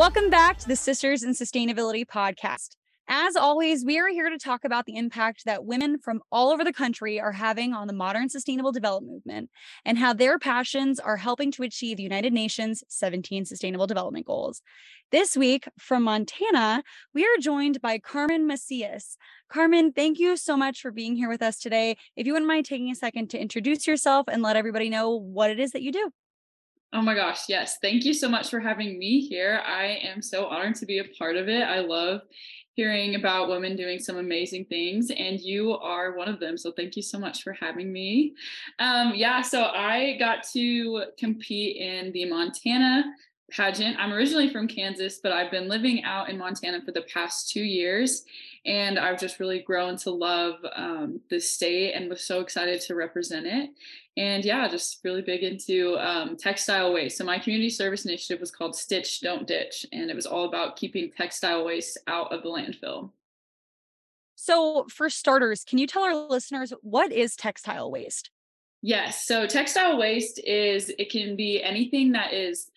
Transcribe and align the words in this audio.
Welcome 0.00 0.30
back 0.30 0.56
to 0.60 0.66
the 0.66 0.76
Sisters 0.76 1.22
in 1.22 1.32
Sustainability 1.32 2.06
podcast. 2.06 2.70
As 3.06 3.36
always, 3.36 3.84
we 3.84 3.98
are 3.98 4.08
here 4.08 4.30
to 4.30 4.38
talk 4.38 4.64
about 4.64 4.86
the 4.86 4.96
impact 4.96 5.44
that 5.44 5.66
women 5.66 5.98
from 5.98 6.22
all 6.32 6.48
over 6.48 6.64
the 6.64 6.72
country 6.72 7.20
are 7.20 7.32
having 7.32 7.74
on 7.74 7.86
the 7.86 7.92
modern 7.92 8.30
sustainable 8.30 8.72
development 8.72 9.12
movement 9.12 9.50
and 9.84 9.98
how 9.98 10.14
their 10.14 10.38
passions 10.38 10.98
are 10.98 11.18
helping 11.18 11.52
to 11.52 11.64
achieve 11.64 11.98
the 11.98 12.02
United 12.02 12.32
Nations 12.32 12.82
17 12.88 13.44
Sustainable 13.44 13.86
Development 13.86 14.24
Goals. 14.24 14.62
This 15.12 15.36
week 15.36 15.68
from 15.78 16.04
Montana, 16.04 16.82
we 17.12 17.24
are 17.24 17.38
joined 17.38 17.82
by 17.82 17.98
Carmen 17.98 18.46
Macias. 18.46 19.18
Carmen, 19.52 19.92
thank 19.92 20.18
you 20.18 20.34
so 20.38 20.56
much 20.56 20.80
for 20.80 20.90
being 20.90 21.14
here 21.14 21.28
with 21.28 21.42
us 21.42 21.58
today. 21.58 21.98
If 22.16 22.26
you 22.26 22.32
wouldn't 22.32 22.48
mind 22.48 22.64
taking 22.64 22.90
a 22.90 22.94
second 22.94 23.28
to 23.30 23.38
introduce 23.38 23.86
yourself 23.86 24.28
and 24.32 24.40
let 24.40 24.56
everybody 24.56 24.88
know 24.88 25.10
what 25.10 25.50
it 25.50 25.60
is 25.60 25.72
that 25.72 25.82
you 25.82 25.92
do. 25.92 26.10
Oh 26.92 27.02
my 27.02 27.14
gosh, 27.14 27.48
yes. 27.48 27.78
Thank 27.80 28.04
you 28.04 28.12
so 28.12 28.28
much 28.28 28.50
for 28.50 28.58
having 28.58 28.98
me 28.98 29.20
here. 29.20 29.62
I 29.64 30.00
am 30.02 30.20
so 30.20 30.46
honored 30.46 30.74
to 30.76 30.86
be 30.86 30.98
a 30.98 31.04
part 31.16 31.36
of 31.36 31.48
it. 31.48 31.62
I 31.62 31.80
love 31.80 32.22
hearing 32.74 33.14
about 33.14 33.48
women 33.48 33.76
doing 33.76 34.00
some 34.00 34.16
amazing 34.16 34.64
things, 34.64 35.10
and 35.10 35.38
you 35.38 35.72
are 35.78 36.16
one 36.16 36.28
of 36.28 36.40
them. 36.40 36.58
So 36.58 36.72
thank 36.72 36.96
you 36.96 37.02
so 37.02 37.16
much 37.16 37.44
for 37.44 37.52
having 37.52 37.92
me. 37.92 38.34
Um, 38.80 39.12
yeah, 39.14 39.40
so 39.40 39.64
I 39.66 40.16
got 40.18 40.42
to 40.52 41.04
compete 41.16 41.76
in 41.76 42.10
the 42.10 42.24
Montana 42.24 43.04
pageant. 43.52 43.96
I'm 43.98 44.12
originally 44.12 44.48
from 44.48 44.66
Kansas, 44.66 45.20
but 45.22 45.32
I've 45.32 45.50
been 45.50 45.68
living 45.68 46.02
out 46.02 46.28
in 46.28 46.38
Montana 46.38 46.80
for 46.84 46.90
the 46.90 47.02
past 47.02 47.50
two 47.50 47.62
years. 47.62 48.24
And 48.66 48.98
I've 48.98 49.18
just 49.18 49.40
really 49.40 49.60
grown 49.60 49.96
to 49.98 50.10
love 50.10 50.56
um, 50.76 51.20
the 51.30 51.40
state 51.40 51.94
and 51.94 52.10
was 52.10 52.22
so 52.22 52.40
excited 52.40 52.80
to 52.82 52.94
represent 52.94 53.46
it. 53.46 53.70
And 54.16 54.44
yeah, 54.44 54.68
just 54.68 55.00
really 55.02 55.22
big 55.22 55.42
into 55.42 55.96
um, 55.98 56.36
textile 56.36 56.92
waste. 56.92 57.16
So 57.16 57.24
my 57.24 57.38
community 57.38 57.70
service 57.70 58.04
initiative 58.04 58.40
was 58.40 58.50
called 58.50 58.76
Stitch 58.76 59.20
Don't 59.22 59.46
Ditch, 59.46 59.86
and 59.92 60.10
it 60.10 60.16
was 60.16 60.26
all 60.26 60.44
about 60.44 60.76
keeping 60.76 61.10
textile 61.10 61.64
waste 61.64 61.96
out 62.06 62.32
of 62.32 62.42
the 62.42 62.48
landfill. 62.50 63.10
So, 64.42 64.86
for 64.88 65.10
starters, 65.10 65.64
can 65.64 65.78
you 65.78 65.86
tell 65.86 66.02
our 66.02 66.14
listeners 66.14 66.72
what 66.80 67.12
is 67.12 67.36
textile 67.36 67.90
waste? 67.90 68.30
Yes. 68.80 69.26
So, 69.26 69.46
textile 69.46 69.98
waste 69.98 70.40
is 70.42 70.90
it 70.98 71.10
can 71.10 71.36
be 71.36 71.62
anything 71.62 72.12
that 72.12 72.32
is 72.32 72.70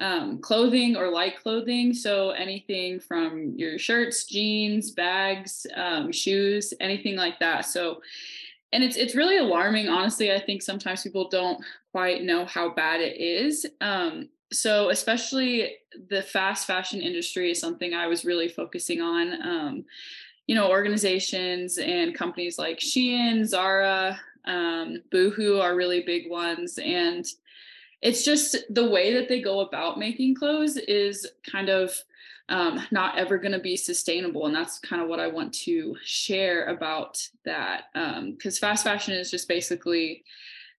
um, 0.00 0.38
clothing 0.38 0.96
or 0.96 1.10
light 1.10 1.40
clothing. 1.40 1.92
So 1.92 2.30
anything 2.30 2.98
from 2.98 3.52
your 3.56 3.78
shirts, 3.78 4.24
jeans, 4.24 4.90
bags, 4.90 5.66
um, 5.76 6.10
shoes, 6.10 6.74
anything 6.80 7.16
like 7.16 7.38
that. 7.40 7.66
So, 7.66 8.00
and 8.72 8.82
it's 8.82 8.96
it's 8.96 9.14
really 9.14 9.36
alarming. 9.36 9.88
Honestly, 9.88 10.32
I 10.32 10.40
think 10.40 10.62
sometimes 10.62 11.02
people 11.02 11.28
don't 11.28 11.62
quite 11.92 12.22
know 12.22 12.46
how 12.46 12.70
bad 12.70 13.00
it 13.00 13.20
is. 13.20 13.66
Um, 13.80 14.30
so 14.52 14.90
especially 14.90 15.76
the 16.08 16.22
fast 16.22 16.66
fashion 16.66 17.00
industry 17.00 17.52
is 17.52 17.60
something 17.60 17.94
I 17.94 18.06
was 18.06 18.24
really 18.24 18.48
focusing 18.48 19.00
on. 19.00 19.42
Um, 19.46 19.84
you 20.46 20.56
know, 20.56 20.68
organizations 20.68 21.78
and 21.78 22.14
companies 22.14 22.58
like 22.58 22.78
Shein, 22.78 23.44
Zara, 23.44 24.18
um, 24.46 25.02
Boohoo 25.12 25.58
are 25.58 25.76
really 25.76 26.02
big 26.02 26.28
ones, 26.28 26.78
and 26.82 27.24
it's 28.02 28.24
just 28.24 28.56
the 28.70 28.88
way 28.88 29.14
that 29.14 29.28
they 29.28 29.40
go 29.40 29.60
about 29.60 29.98
making 29.98 30.34
clothes 30.34 30.76
is 30.76 31.26
kind 31.50 31.68
of 31.68 31.92
um, 32.48 32.84
not 32.90 33.16
ever 33.16 33.38
going 33.38 33.52
to 33.52 33.60
be 33.60 33.76
sustainable 33.76 34.46
and 34.46 34.54
that's 34.54 34.78
kind 34.80 35.00
of 35.00 35.08
what 35.08 35.20
i 35.20 35.26
want 35.28 35.52
to 35.52 35.96
share 36.02 36.66
about 36.66 37.18
that 37.44 37.84
because 37.92 38.56
um, 38.56 38.60
fast 38.60 38.84
fashion 38.84 39.14
is 39.14 39.30
just 39.30 39.48
basically 39.48 40.24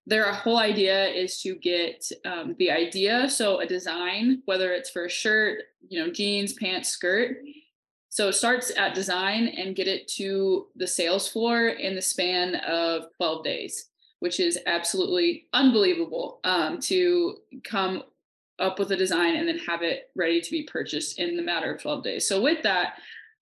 their 0.08 0.32
whole 0.34 0.58
idea 0.58 1.08
is 1.08 1.40
to 1.42 1.56
get 1.56 2.04
um, 2.26 2.56
the 2.60 2.70
idea 2.70 3.30
so 3.30 3.60
a 3.60 3.66
design 3.66 4.42
whether 4.46 4.74
it's 4.74 4.90
for 4.90 5.06
a 5.06 5.10
shirt 5.10 5.60
you 5.88 6.04
know 6.04 6.12
jeans 6.12 6.54
pants 6.54 6.90
skirt 6.90 7.38
so 8.10 8.28
it 8.28 8.34
starts 8.34 8.74
at 8.76 8.94
design 8.94 9.48
and 9.48 9.78
get 9.78 9.88
it 9.88 10.06
to 10.10 10.68
the 10.76 10.88
sales 10.88 11.30
floor 11.30 11.70
in 11.70 11.96
the 11.96 12.02
span 12.02 12.56
of 12.56 13.06
12 13.16 13.44
days 13.46 13.91
which 14.22 14.40
is 14.40 14.60
absolutely 14.68 15.48
unbelievable 15.52 16.40
um, 16.44 16.80
to 16.80 17.38
come 17.64 18.04
up 18.60 18.78
with 18.78 18.92
a 18.92 18.96
design 18.96 19.36
and 19.36 19.48
then 19.48 19.58
have 19.58 19.82
it 19.82 20.12
ready 20.16 20.40
to 20.40 20.52
be 20.52 20.64
purchased 20.64 21.18
in 21.18 21.36
the 21.36 21.42
matter 21.42 21.74
of 21.74 21.82
12 21.82 22.04
days. 22.04 22.28
So 22.28 22.40
with 22.40 22.62
that, 22.62 22.94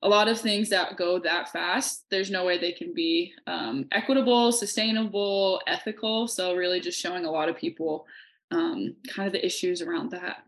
a 0.02 0.08
lot 0.08 0.30
of 0.30 0.40
things 0.40 0.70
that 0.70 0.96
go 0.96 1.20
that 1.20 1.52
fast, 1.52 2.06
there's 2.10 2.32
no 2.32 2.46
way 2.46 2.58
they 2.58 2.72
can 2.72 2.94
be 2.94 3.34
um, 3.46 3.88
equitable, 3.92 4.54
sustainable, 4.54 5.62
ethical. 5.68 6.30
So 6.30 6.56
really 6.56 6.80
just 6.80 7.00
showing 7.00 7.26
a 7.26 7.32
lot 7.32 7.50
of 7.50 7.58
people 7.58 8.08
um, 8.52 8.96
kind 9.14 9.28
of 9.28 9.34
the 9.34 9.46
issues 9.46 9.82
around 9.82 10.12
that. 10.12 10.44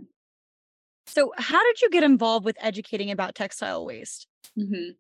So 1.07 1.31
how 1.38 1.63
did 1.63 1.81
you 1.81 1.89
get 1.89 2.03
involved 2.03 2.45
with 2.45 2.57
educating 2.59 3.12
about 3.12 3.35
textile 3.35 3.85
waste? 3.85 4.28
Mm-hmm. 4.59 4.91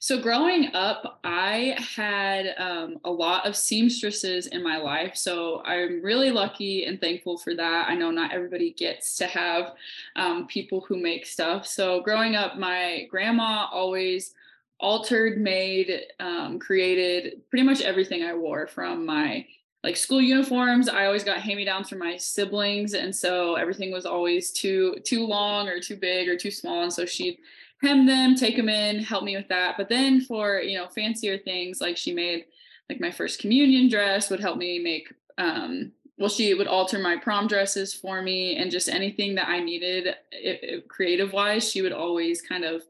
So, 0.00 0.20
growing 0.20 0.74
up, 0.74 1.20
I 1.24 1.76
had 1.96 2.54
um, 2.58 2.98
a 3.04 3.10
lot 3.10 3.46
of 3.46 3.56
seamstresses 3.56 4.48
in 4.48 4.62
my 4.62 4.76
life. 4.76 5.16
So, 5.16 5.62
I'm 5.64 6.02
really 6.02 6.30
lucky 6.30 6.84
and 6.84 7.00
thankful 7.00 7.38
for 7.38 7.54
that. 7.54 7.88
I 7.88 7.94
know 7.94 8.10
not 8.10 8.32
everybody 8.32 8.72
gets 8.72 9.16
to 9.16 9.26
have 9.26 9.72
um, 10.16 10.46
people 10.46 10.82
who 10.86 10.98
make 10.98 11.24
stuff. 11.24 11.66
So, 11.66 12.02
growing 12.02 12.36
up, 12.36 12.58
my 12.58 13.06
grandma 13.10 13.68
always 13.72 14.34
altered, 14.78 15.40
made, 15.40 16.02
um, 16.20 16.58
created 16.58 17.40
pretty 17.48 17.64
much 17.64 17.80
everything 17.80 18.24
I 18.24 18.34
wore 18.34 18.66
from 18.66 19.06
my 19.06 19.46
like 19.84 19.96
school 19.96 20.20
uniforms 20.20 20.88
i 20.88 21.06
always 21.06 21.24
got 21.24 21.40
hand-me-downs 21.40 21.88
from 21.88 21.98
my 21.98 22.16
siblings 22.16 22.94
and 22.94 23.14
so 23.14 23.54
everything 23.54 23.92
was 23.92 24.06
always 24.06 24.50
too 24.50 24.96
too 25.04 25.26
long 25.26 25.68
or 25.68 25.80
too 25.80 25.96
big 25.96 26.28
or 26.28 26.36
too 26.36 26.50
small 26.50 26.82
and 26.82 26.92
so 26.92 27.06
she'd 27.06 27.38
hem 27.82 28.06
them, 28.06 28.34
take 28.34 28.56
them 28.56 28.68
in, 28.68 29.02
help 29.02 29.24
me 29.24 29.36
with 29.36 29.48
that. 29.48 29.76
But 29.76 29.88
then 29.88 30.20
for, 30.20 30.60
you 30.60 30.76
know, 30.76 30.88
fancier 30.88 31.38
things 31.38 31.80
like 31.80 31.96
she 31.96 32.12
made 32.12 32.46
like 32.88 33.00
my 33.00 33.10
first 33.10 33.40
communion 33.40 33.88
dress 33.88 34.30
would 34.30 34.40
help 34.40 34.56
me 34.56 34.78
make 34.78 35.12
um 35.36 35.92
well 36.16 36.30
she 36.30 36.54
would 36.54 36.66
alter 36.66 36.98
my 36.98 37.16
prom 37.16 37.46
dresses 37.46 37.92
for 37.92 38.22
me 38.22 38.56
and 38.56 38.70
just 38.70 38.88
anything 38.88 39.34
that 39.34 39.48
I 39.48 39.60
needed 39.60 40.14
it 40.32 40.88
creative 40.88 41.32
wise 41.32 41.70
she 41.70 41.82
would 41.82 41.92
always 41.92 42.40
kind 42.40 42.64
of 42.64 42.82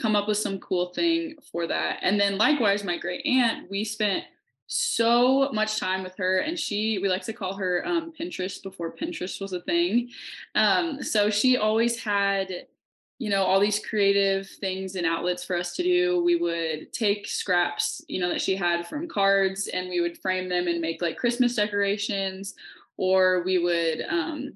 come 0.00 0.14
up 0.14 0.28
with 0.28 0.36
some 0.36 0.60
cool 0.60 0.92
thing 0.92 1.36
for 1.50 1.66
that. 1.66 2.00
And 2.02 2.20
then 2.20 2.36
likewise 2.36 2.84
my 2.84 2.98
great 2.98 3.24
aunt 3.24 3.70
we 3.70 3.82
spent 3.82 4.24
so 4.66 5.50
much 5.52 5.78
time 5.78 6.02
with 6.02 6.16
her 6.16 6.38
and 6.38 6.58
she 6.58 6.98
we 6.98 7.08
like 7.08 7.22
to 7.24 7.32
call 7.32 7.54
her 7.54 7.86
um, 7.86 8.12
pinterest 8.18 8.62
before 8.62 8.92
pinterest 8.92 9.40
was 9.40 9.52
a 9.52 9.60
thing. 9.60 10.10
Um, 10.54 11.02
so 11.02 11.30
she 11.30 11.56
always 11.56 11.98
had 11.98 12.66
you 13.18 13.30
know 13.30 13.44
all 13.44 13.60
these 13.60 13.78
creative 13.78 14.48
things 14.48 14.96
and 14.96 15.06
outlets 15.06 15.44
for 15.44 15.56
us 15.56 15.74
to 15.76 15.82
do. 15.82 16.22
We 16.22 16.36
would 16.36 16.92
take 16.92 17.28
scraps 17.28 18.02
you 18.08 18.20
know 18.20 18.28
that 18.28 18.40
she 18.40 18.56
had 18.56 18.86
from 18.86 19.08
cards 19.08 19.68
and 19.68 19.88
we 19.88 20.00
would 20.00 20.18
frame 20.18 20.48
them 20.48 20.66
and 20.68 20.80
make 20.80 21.00
like 21.00 21.16
christmas 21.16 21.54
decorations 21.54 22.54
or 22.96 23.42
we 23.44 23.58
would 23.58 24.02
um 24.08 24.54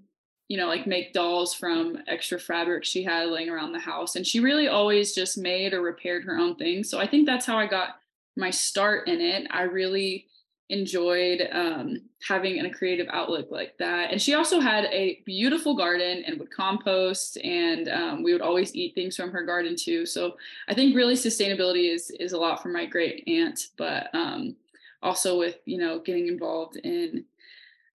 you 0.48 0.56
know 0.56 0.66
like 0.66 0.87
make 0.87 1.12
dolls 1.12 1.54
from 1.54 1.98
extra 2.09 2.38
fabric 2.38 2.84
she 2.84 3.04
had 3.04 3.28
laying 3.28 3.48
around 3.48 3.72
the 3.72 3.78
house. 3.78 4.16
And 4.16 4.27
she 4.27 4.41
really 4.41 4.66
always 4.66 5.15
just 5.15 5.38
made 5.38 5.72
or 5.72 5.81
repaired 5.81 6.25
her 6.25 6.37
own 6.37 6.56
things. 6.56 6.91
So 6.91 6.98
i 6.98 7.06
think 7.06 7.27
that's 7.27 7.47
how 7.47 7.56
i 7.56 7.66
got 7.66 7.99
my 8.40 8.50
start 8.50 9.06
in 9.08 9.20
it 9.20 9.46
i 9.50 9.62
really 9.62 10.26
enjoyed 10.70 11.48
um, 11.50 12.00
having 12.26 12.64
a 12.64 12.70
creative 12.70 13.08
outlook 13.12 13.50
like 13.50 13.76
that. 13.78 14.12
And 14.12 14.22
she 14.22 14.34
also 14.34 14.60
had 14.60 14.84
a 14.84 15.20
beautiful 15.26 15.74
garden 15.74 16.22
and 16.24 16.38
would 16.38 16.50
compost, 16.50 17.36
and 17.38 17.88
um, 17.88 18.22
we 18.22 18.32
would 18.32 18.40
always 18.40 18.74
eat 18.74 18.94
things 18.94 19.16
from 19.16 19.32
her 19.32 19.44
garden 19.44 19.74
too. 19.76 20.06
So 20.06 20.36
I 20.68 20.74
think 20.74 20.97
really 20.97 21.15
sustainability 21.15 21.92
is 21.92 22.10
is 22.10 22.32
a 22.32 22.38
lot 22.38 22.62
for 22.62 22.68
my 22.68 22.86
great 22.86 23.24
aunt, 23.26 23.68
but 23.76 24.15
um, 24.15 24.56
also 25.03 25.38
with 25.38 25.59
you 25.66 25.78
know 25.78 25.98
getting 25.98 26.28
involved 26.28 26.76
in 26.76 27.24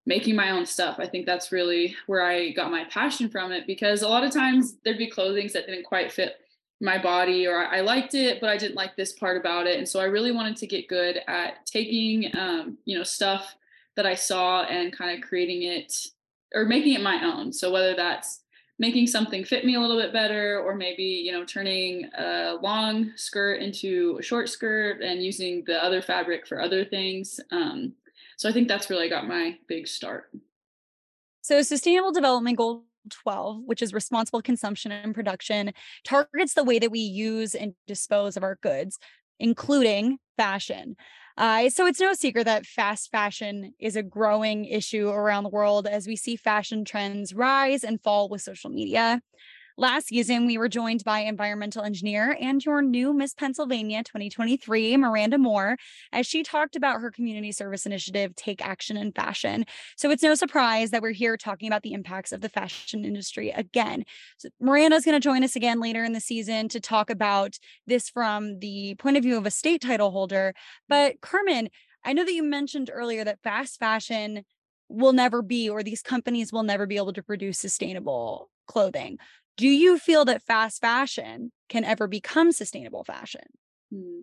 making 0.06 0.36
my 0.36 0.52
own 0.52 0.66
stuff. 0.66 0.98
I 1.00 1.08
think 1.08 1.26
that's 1.26 1.54
really 1.54 1.96
where 2.08 2.24
I 2.24 2.52
got 2.52 2.72
my 2.72 2.84
passion 2.86 3.30
from 3.30 3.52
it 3.52 3.66
because 3.66 4.02
a 4.02 4.10
lot 4.10 4.24
of 4.24 4.32
times 4.32 4.76
there'd 4.84 4.98
be 4.98 5.10
clothing 5.10 5.50
that 5.54 5.66
didn't 5.66 5.86
quite 5.86 6.12
fit 6.12 6.42
my 6.82 7.02
body 7.02 7.48
or 7.48 7.66
I 7.66 7.82
liked 7.82 8.14
it, 8.14 8.42
but 8.42 8.50
I 8.50 8.58
didn't 8.58 8.76
like 8.76 8.96
this 8.96 9.14
part 9.14 9.38
about 9.38 9.68
it. 9.68 9.78
And 9.78 9.88
so 9.88 10.00
I 10.00 10.06
really 10.06 10.32
wanted 10.32 10.58
to 10.58 10.68
get 10.68 10.88
good 10.88 11.22
at 11.28 11.66
taking, 11.66 12.36
um, 12.38 12.78
you 12.86 12.98
know, 12.98 13.04
stuff 13.04 13.56
that 13.96 14.06
I 14.06 14.16
saw 14.16 14.64
and 14.64 14.96
kind 14.96 15.18
of 15.18 15.28
creating 15.28 15.64
it 15.64 16.08
or 16.54 16.66
making 16.66 16.94
it 16.94 17.02
my 17.02 17.24
own. 17.24 17.54
So 17.54 17.72
whether 17.72 17.96
that's 17.96 18.42
making 18.78 19.08
something 19.08 19.46
fit 19.46 19.64
me 19.64 19.76
a 19.76 19.80
little 19.80 20.00
bit 20.00 20.12
better 20.12 20.60
or 20.60 20.76
maybe, 20.76 21.04
you 21.04 21.32
know, 21.32 21.46
turning 21.46 22.10
a 22.18 22.58
long 22.62 23.12
skirt 23.16 23.62
into 23.62 24.18
a 24.20 24.24
short 24.24 24.50
skirt 24.50 25.02
and 25.02 25.24
using 25.24 25.64
the 25.66 25.82
other 25.82 26.02
fabric 26.02 26.46
for 26.46 26.62
other 26.62 26.84
things. 26.84 27.40
Um, 27.52 27.94
so 28.38 28.50
I 28.50 28.52
think 28.52 28.68
that's 28.68 28.90
really 28.90 29.08
got 29.08 29.28
my 29.28 29.58
big 29.68 29.88
start. 29.88 30.30
So 31.42 31.62
sustainable 31.62 32.12
development 32.12 32.58
goal 32.58 32.84
12, 33.10 33.62
which 33.66 33.82
is 33.82 33.94
responsible 33.94 34.42
consumption 34.42 34.92
and 34.92 35.14
production, 35.14 35.72
targets 36.04 36.54
the 36.54 36.64
way 36.64 36.80
that 36.80 36.92
we 36.92 37.00
use 37.00 37.56
and 37.56 37.74
dispose 37.88 38.38
of 38.38 38.44
our 38.44 38.58
goods, 38.62 38.98
including 39.40 40.18
fashion. 40.38 40.96
Uh, 41.38 41.70
so 41.70 41.86
it's 41.86 42.00
no 42.00 42.14
secret 42.14 42.46
that 42.46 42.66
fast 42.66 43.12
fashion 43.12 43.74
is 43.80 43.96
a 43.96 44.04
growing 44.04 44.66
issue 44.66 45.10
around 45.10 45.44
the 45.44 45.50
world 45.50 45.86
as 45.86 46.08
we 46.08 46.16
see 46.16 46.36
fashion 46.36 46.86
trends 46.86 47.34
rise 47.34 47.84
and 47.84 48.02
fall 48.02 48.30
with 48.30 48.42
social 48.42 48.70
media. 48.70 49.22
Last 49.78 50.08
season, 50.08 50.46
we 50.46 50.58
were 50.58 50.70
joined 50.70 51.04
by 51.04 51.20
environmental 51.20 51.84
engineer 51.84 52.38
and 52.40 52.64
your 52.64 52.82
new 52.82 53.14
Miss 53.14 53.34
Pennsylvania 53.34 54.04
2023, 54.06 54.96
Miranda 54.96 55.38
Moore, 55.38 55.76
as 56.14 56.26
she 56.26 56.44
talked 56.44 56.78
about 56.78 57.02
her 57.02 57.12
community 57.12 57.52
service 57.52 57.86
initiative, 57.86 58.34
Take 58.38 58.66
Action 58.66 58.96
in 58.96 59.12
Fashion. 59.12 59.66
So 59.98 60.10
it's 60.12 60.24
no 60.24 60.34
surprise 60.34 60.92
that 60.92 61.02
we're 61.02 61.12
here 61.12 61.36
talking 61.36 61.68
about 61.68 61.84
the 61.84 61.92
impacts 61.92 62.32
of 62.32 62.40
the 62.40 62.48
fashion 62.48 63.04
industry 63.04 63.50
again. 63.50 64.06
So 64.38 64.48
Miranda's 64.62 65.04
going 65.04 65.20
to 65.20 65.20
join 65.20 65.44
us 65.44 65.58
again 65.58 65.82
later 65.82 66.06
in 66.06 66.14
the 66.14 66.22
season 66.22 66.70
to 66.70 66.80
talk 66.80 67.10
about 67.10 67.60
this 67.86 68.08
from 68.08 68.60
the 68.60 68.96
point 68.96 69.18
of 69.18 69.24
view 69.24 69.38
of 69.38 69.46
a 69.46 69.52
state 69.52 69.82
title 69.82 70.12
holder. 70.12 70.54
But 70.88 71.20
Carmen, 71.20 71.68
I 72.06 72.14
know 72.14 72.24
that 72.24 72.32
you 72.32 72.44
mentioned 72.44 72.90
earlier 72.94 73.26
that 73.26 73.44
fast 73.44 73.78
fashion 73.78 74.46
will 74.88 75.12
never 75.12 75.42
be, 75.42 75.70
or 75.70 75.84
these 75.84 76.02
companies 76.02 76.54
will 76.54 76.64
never 76.64 76.86
be 76.86 76.96
able 76.96 77.12
to 77.12 77.24
produce 77.24 77.60
sustainable 77.60 78.50
clothing. 78.68 79.18
Do 79.58 79.68
you 79.68 79.98
feel 79.98 80.26
that 80.26 80.42
fast 80.42 80.82
fashion 80.82 81.52
can 81.70 81.84
ever 81.84 82.08
become 82.08 82.52
sustainable 82.52 83.04
fashion? 83.04 83.42
Hmm. 83.92 84.20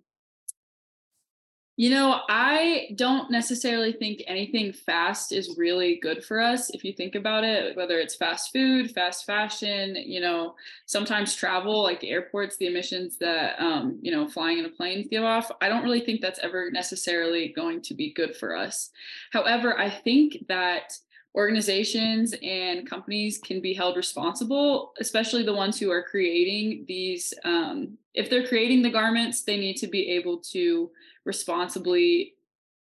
You 1.75 1.89
know, 1.89 2.21
I 2.29 2.89
don't 2.95 3.31
necessarily 3.31 3.93
think 3.93 4.21
anything 4.27 4.71
fast 4.71 5.31
is 5.31 5.55
really 5.57 5.97
good 6.03 6.23
for 6.23 6.39
us. 6.39 6.69
If 6.69 6.83
you 6.83 6.93
think 6.93 7.15
about 7.15 7.43
it, 7.43 7.75
whether 7.75 7.97
it's 7.97 8.13
fast 8.13 8.53
food, 8.53 8.91
fast 8.91 9.25
fashion, 9.25 9.95
you 9.95 10.21
know, 10.21 10.53
sometimes 10.85 11.35
travel, 11.35 11.81
like 11.81 12.03
airports, 12.03 12.57
the 12.57 12.67
emissions 12.67 13.17
that, 13.17 13.59
um, 13.59 13.97
you 14.03 14.11
know, 14.11 14.27
flying 14.27 14.59
in 14.59 14.65
a 14.65 14.69
plane 14.69 15.07
give 15.09 15.23
off, 15.23 15.49
I 15.61 15.67
don't 15.69 15.83
really 15.83 16.01
think 16.01 16.21
that's 16.21 16.39
ever 16.43 16.69
necessarily 16.69 17.51
going 17.55 17.81
to 17.81 17.95
be 17.95 18.13
good 18.13 18.35
for 18.35 18.55
us. 18.55 18.91
However, 19.31 19.75
I 19.75 19.89
think 19.89 20.45
that 20.49 20.95
organizations 21.35 22.35
and 22.43 22.87
companies 22.87 23.39
can 23.39 23.59
be 23.59 23.73
held 23.73 23.97
responsible, 23.97 24.93
especially 24.99 25.43
the 25.43 25.53
ones 25.53 25.79
who 25.79 25.89
are 25.89 26.03
creating 26.03 26.85
these. 26.87 27.33
Um, 27.43 27.97
if 28.13 28.29
they're 28.29 28.47
creating 28.47 28.83
the 28.83 28.91
garments, 28.91 29.41
they 29.41 29.57
need 29.57 29.77
to 29.77 29.87
be 29.87 30.11
able 30.11 30.37
to 30.51 30.91
responsibly 31.25 32.35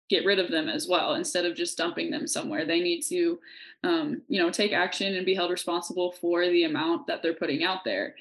get 0.08 0.26
rid 0.26 0.38
of 0.38 0.50
them 0.50 0.68
as 0.68 0.88
well 0.88 1.14
instead 1.14 1.46
of 1.46 1.56
just 1.56 1.78
dumping 1.78 2.10
them 2.10 2.26
somewhere. 2.26 2.66
They 2.66 2.80
need 2.80 3.02
to, 3.02 3.38
um, 3.84 4.22
you 4.28 4.42
know, 4.42 4.50
take 4.50 4.72
action 4.72 5.14
and 5.14 5.24
be 5.24 5.34
held 5.34 5.50
responsible 5.50 6.12
for 6.12 6.46
the 6.46 6.64
amount 6.64 7.06
that 7.06 7.22
they're 7.22 7.32
putting 7.32 7.64
out 7.64 7.84
there. 7.84 8.14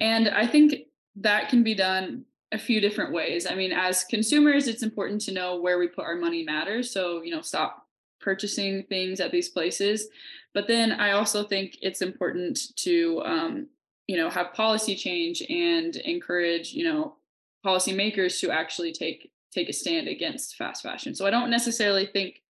And 0.00 0.28
I 0.28 0.46
think 0.46 0.86
that 1.16 1.48
can 1.48 1.62
be 1.62 1.74
done 1.74 2.24
a 2.52 2.58
few 2.58 2.80
different 2.80 3.12
ways. 3.12 3.46
I 3.46 3.54
mean, 3.54 3.72
as 3.72 4.04
consumers, 4.04 4.66
it's 4.66 4.82
important 4.82 5.20
to 5.22 5.32
know 5.32 5.60
where 5.60 5.78
we 5.78 5.88
put 5.88 6.04
our 6.04 6.16
money 6.16 6.42
matters. 6.42 6.90
So, 6.90 7.22
you 7.22 7.34
know, 7.34 7.42
stop 7.42 7.85
purchasing 8.20 8.84
things 8.84 9.20
at 9.20 9.32
these 9.32 9.48
places. 9.48 10.08
But 10.54 10.66
then 10.68 10.92
I 10.92 11.12
also 11.12 11.44
think 11.44 11.78
it's 11.82 12.02
important 12.02 12.58
to, 12.76 13.22
um, 13.24 13.68
you 14.06 14.16
know, 14.16 14.30
have 14.30 14.54
policy 14.54 14.94
change 14.94 15.42
and 15.48 15.96
encourage, 15.96 16.72
you 16.72 16.84
know, 16.84 17.16
policymakers 17.64 18.40
to 18.40 18.50
actually 18.50 18.92
take 18.92 19.30
take 19.52 19.68
a 19.68 19.72
stand 19.72 20.08
against 20.08 20.56
fast 20.56 20.82
fashion. 20.82 21.14
So 21.14 21.26
I 21.26 21.30
don't 21.30 21.50
necessarily 21.50 22.06
think 22.06 22.42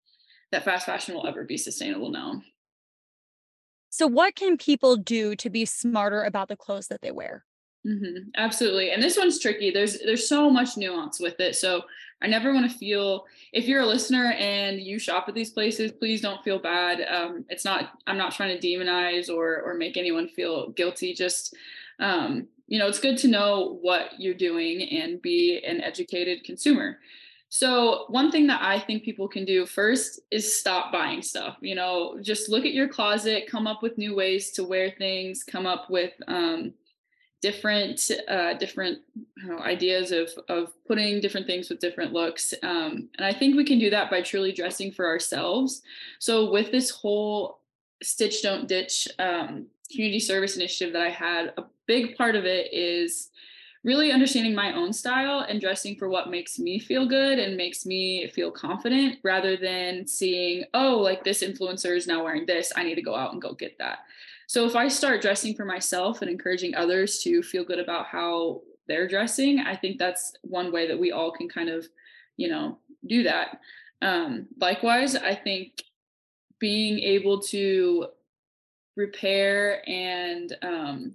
that 0.53 0.65
fast 0.65 0.87
fashion 0.87 1.15
will 1.15 1.27
ever 1.27 1.45
be 1.45 1.57
sustainable 1.57 2.11
now. 2.11 2.43
So 3.91 4.07
what 4.07 4.35
can 4.35 4.57
people 4.57 4.97
do 4.97 5.35
to 5.37 5.49
be 5.49 5.65
smarter 5.65 6.25
about 6.25 6.49
the 6.49 6.57
clothes 6.57 6.89
that 6.89 7.01
they 7.03 7.13
wear? 7.13 7.45
Mm-hmm. 7.87 8.31
Absolutely. 8.37 8.91
And 8.91 9.03
this 9.03 9.17
one's 9.17 9.39
tricky. 9.39 9.71
There's 9.71 9.99
there's 10.01 10.29
so 10.29 10.51
much 10.51 10.77
nuance 10.77 11.21
with 11.21 11.39
it. 11.41 11.55
So 11.55 11.83
I 12.23 12.29
never 12.29 12.53
want 12.53 12.71
to 12.71 12.79
feel 12.79 13.27
if 13.53 13.67
you're 13.67 13.83
a 13.83 13.87
listener 13.87 14.33
and 14.33 14.81
you 14.81 14.99
shop 14.99 15.27
at 15.29 15.35
these 15.35 15.51
places, 15.51 15.93
please 15.93 16.21
don't 16.21 16.43
feel 16.43 16.59
bad. 16.59 17.07
Um, 17.09 17.45
it's 17.49 17.65
not 17.65 17.99
I'm 18.07 18.17
not 18.17 18.33
trying 18.33 18.59
to 18.59 18.67
demonize 18.67 19.29
or 19.29 19.63
or 19.63 19.75
make 19.75 19.97
anyone 19.97 20.29
feel 20.29 20.71
guilty. 20.71 21.15
Just 21.15 21.55
um, 21.99 22.49
you 22.67 22.79
know, 22.79 22.89
it's 22.89 23.01
good 23.01 23.19
to 23.19 23.29
know 23.29 23.79
what 23.81 24.19
you're 24.19 24.35
doing 24.35 24.83
and 24.91 25.23
be 25.23 25.63
an 25.65 25.81
educated 25.81 26.45
consumer. 26.45 26.99
So, 27.49 28.07
one 28.09 28.33
thing 28.33 28.49
that 28.49 28.61
I 28.63 28.81
think 28.81 29.05
people 29.05 29.29
can 29.29 29.45
do 29.45 29.67
first 29.67 30.21
is 30.31 30.59
stop 30.59 30.93
buying 30.93 31.23
stuff. 31.23 31.57
You 31.61 31.77
know, 31.77 32.19
just 32.21 32.49
look 32.49 32.65
at 32.65 32.75
your 32.75 32.89
closet, 32.89 33.47
come 33.49 33.67
up 33.67 33.83
with 33.83 33.99
new 33.99 34.17
ways 34.17 34.51
to 34.53 34.65
wear 34.65 34.93
things, 34.99 35.45
come 35.45 35.65
up 35.65 35.89
with 35.89 36.13
um, 36.27 36.75
different 37.43 38.11
uh, 38.29 38.55
different 38.55 38.99
know, 39.37 39.59
ideas 39.59 40.11
of 40.11 40.31
of 40.49 40.73
putting 40.87 41.21
different 41.21 41.47
things 41.47 41.69
with 41.69 41.79
different 41.81 42.12
looks 42.12 42.55
um, 42.62 43.09
and 43.17 43.27
i 43.27 43.33
think 43.33 43.56
we 43.56 43.65
can 43.65 43.79
do 43.79 43.91
that 43.91 44.11
by 44.11 44.23
truly 44.23 44.53
dressing 44.53 44.91
for 44.91 45.06
ourselves. 45.06 45.83
So 46.19 46.50
with 46.50 46.71
this 46.71 46.91
whole 46.91 47.61
stitch 48.03 48.43
don't 48.43 48.69
ditch 48.69 49.09
um, 49.19 49.67
community 49.91 50.21
service 50.21 50.56
initiative 50.56 50.93
that 50.93 51.03
i 51.03 51.11
had 51.11 51.53
a 51.56 51.65
big 51.87 52.17
part 52.17 52.35
of 52.35 52.44
it 52.44 52.73
is 52.73 53.31
really 53.85 54.11
understanding 54.11 54.53
my 54.53 54.75
own 54.75 54.93
style 54.93 55.47
and 55.49 55.61
dressing 55.61 55.94
for 55.94 56.09
what 56.09 56.29
makes 56.29 56.59
me 56.59 56.77
feel 56.77 57.06
good 57.06 57.39
and 57.39 57.56
makes 57.56 57.87
me 57.87 58.29
feel 58.35 58.50
confident 58.50 59.17
rather 59.23 59.56
than 59.56 60.06
seeing 60.06 60.65
oh 60.75 60.97
like 60.99 61.23
this 61.23 61.43
influencer 61.43 61.97
is 61.97 62.06
now 62.06 62.25
wearing 62.25 62.44
this 62.44 62.73
i 62.77 62.82
need 62.82 62.97
to 62.97 63.03
go 63.03 63.15
out 63.15 63.32
and 63.32 63.41
go 63.41 63.55
get 63.55 63.79
that 63.79 64.00
so 64.46 64.64
if 64.64 64.76
I 64.76 64.88
start 64.88 65.22
dressing 65.22 65.54
for 65.54 65.64
myself 65.64 66.22
and 66.22 66.31
encouraging 66.31 66.75
others 66.75 67.19
to 67.20 67.43
feel 67.43 67.64
good 67.64 67.81
about 67.81 68.06
how 68.06 68.62
they're 68.87 69.08
dressing, 69.08 69.60
I 69.60 69.75
think 69.75 69.98
that's 69.98 70.32
one 70.43 70.72
way 70.72 70.87
that 70.87 70.98
we 70.98 71.10
all 71.12 71.32
can 71.32 71.48
kind 71.48 71.69
of, 71.69 71.88
you 72.37 72.48
know, 72.48 72.78
do 73.06 73.25
that. 73.25 73.60
Um, 74.02 74.46
likewise, 74.60 75.16
I 75.16 75.34
think 75.34 75.82
being 76.60 77.00
able 77.00 77.40
to 77.40 78.06
repair 78.96 79.82
and 79.88 80.56
um, 80.62 81.14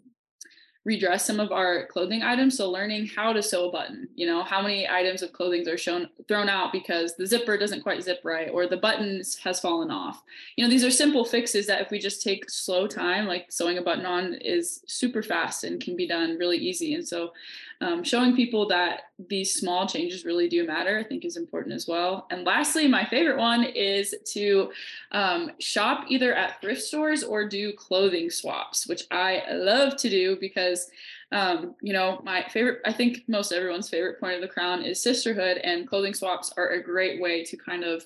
redress 0.84 1.26
some 1.26 1.40
of 1.40 1.52
our 1.52 1.86
clothing 1.88 2.24
items. 2.24 2.58
So 2.58 2.70
learning 2.70 3.08
how 3.16 3.34
to 3.34 3.44
sew 3.44 3.70
a 3.70 3.72
button, 3.72 4.08
you 4.16 4.26
know, 4.26 4.44
how 4.44 4.62
many 4.62 4.90
items 4.90 5.22
of 5.22 5.32
clothing 5.32 5.68
are 5.68 5.78
shown 5.78 6.10
thrown 6.28 6.50
out 6.50 6.72
because 6.72 7.16
the 7.16 7.28
zipper 7.28 7.58
doesn't 7.58 7.84
quite 7.84 8.04
zip 8.04 8.22
right 8.24 8.50
or 8.52 8.66
the 8.66 8.78
buttons 8.78 9.38
has 9.38 9.60
fallen 9.60 9.92
off. 9.92 10.24
You 10.56 10.64
know, 10.64 10.70
these 10.70 10.84
are 10.84 10.92
simple 10.92 11.24
fixes 11.24 11.68
that 11.68 11.82
if 11.82 11.92
we 11.92 12.00
just 12.00 12.24
take 12.24 12.50
slow 12.50 12.88
time, 12.88 13.28
like 13.28 13.52
sewing 13.52 13.78
a 13.78 13.82
button 13.82 14.06
on 14.06 14.34
is 14.36 14.84
super 14.88 15.22
fast 15.22 15.64
and 15.64 15.80
can 15.80 15.96
be 15.96 16.08
done 16.08 16.38
really 16.40 16.58
easy. 16.58 16.96
And 16.96 17.08
so 17.08 17.34
um, 17.82 18.04
showing 18.04 18.36
people 18.36 18.68
that 18.70 19.02
these 19.30 19.56
small 19.56 19.88
changes 19.88 20.24
really 20.24 20.48
do 20.48 20.66
matter, 20.66 20.98
I 21.00 21.04
think 21.04 21.26
is 21.26 21.36
important 21.36 21.74
as 21.74 21.88
well. 21.88 22.28
And 22.30 22.46
lastly, 22.46 22.88
my 22.88 23.06
favorite 23.06 23.38
one 23.38 23.64
is 23.64 24.16
to 24.34 24.72
um, 25.12 25.52
shop 25.60 26.06
either 26.08 26.34
at 26.34 26.62
thrift 26.62 26.82
stores 26.82 27.24
or 27.24 27.48
do 27.48 27.74
clothing 27.74 28.30
swaps, 28.30 28.88
which 28.88 29.04
I 29.12 29.44
love 29.52 29.98
to 29.98 30.10
do 30.10 30.38
because 30.40 30.90
um, 31.32 31.76
you 31.82 31.94
know, 31.94 32.22
my 32.24 32.46
favorite, 32.50 32.82
I 32.86 32.92
think 32.92 33.24
most 33.28 33.54
everyone's 33.54 33.90
favorite 33.90 34.20
point 34.20 34.36
of 34.36 34.42
the 34.42 34.48
crown 34.48 34.84
is 34.84 35.02
sisterhood, 35.02 35.58
and 35.58 35.88
clothing 35.88 36.14
swaps 36.14 36.54
are 36.58 36.72
a 36.72 36.84
great 36.84 37.22
way 37.22 37.44
to 37.46 37.56
kind 37.56 37.84
of, 37.86 38.06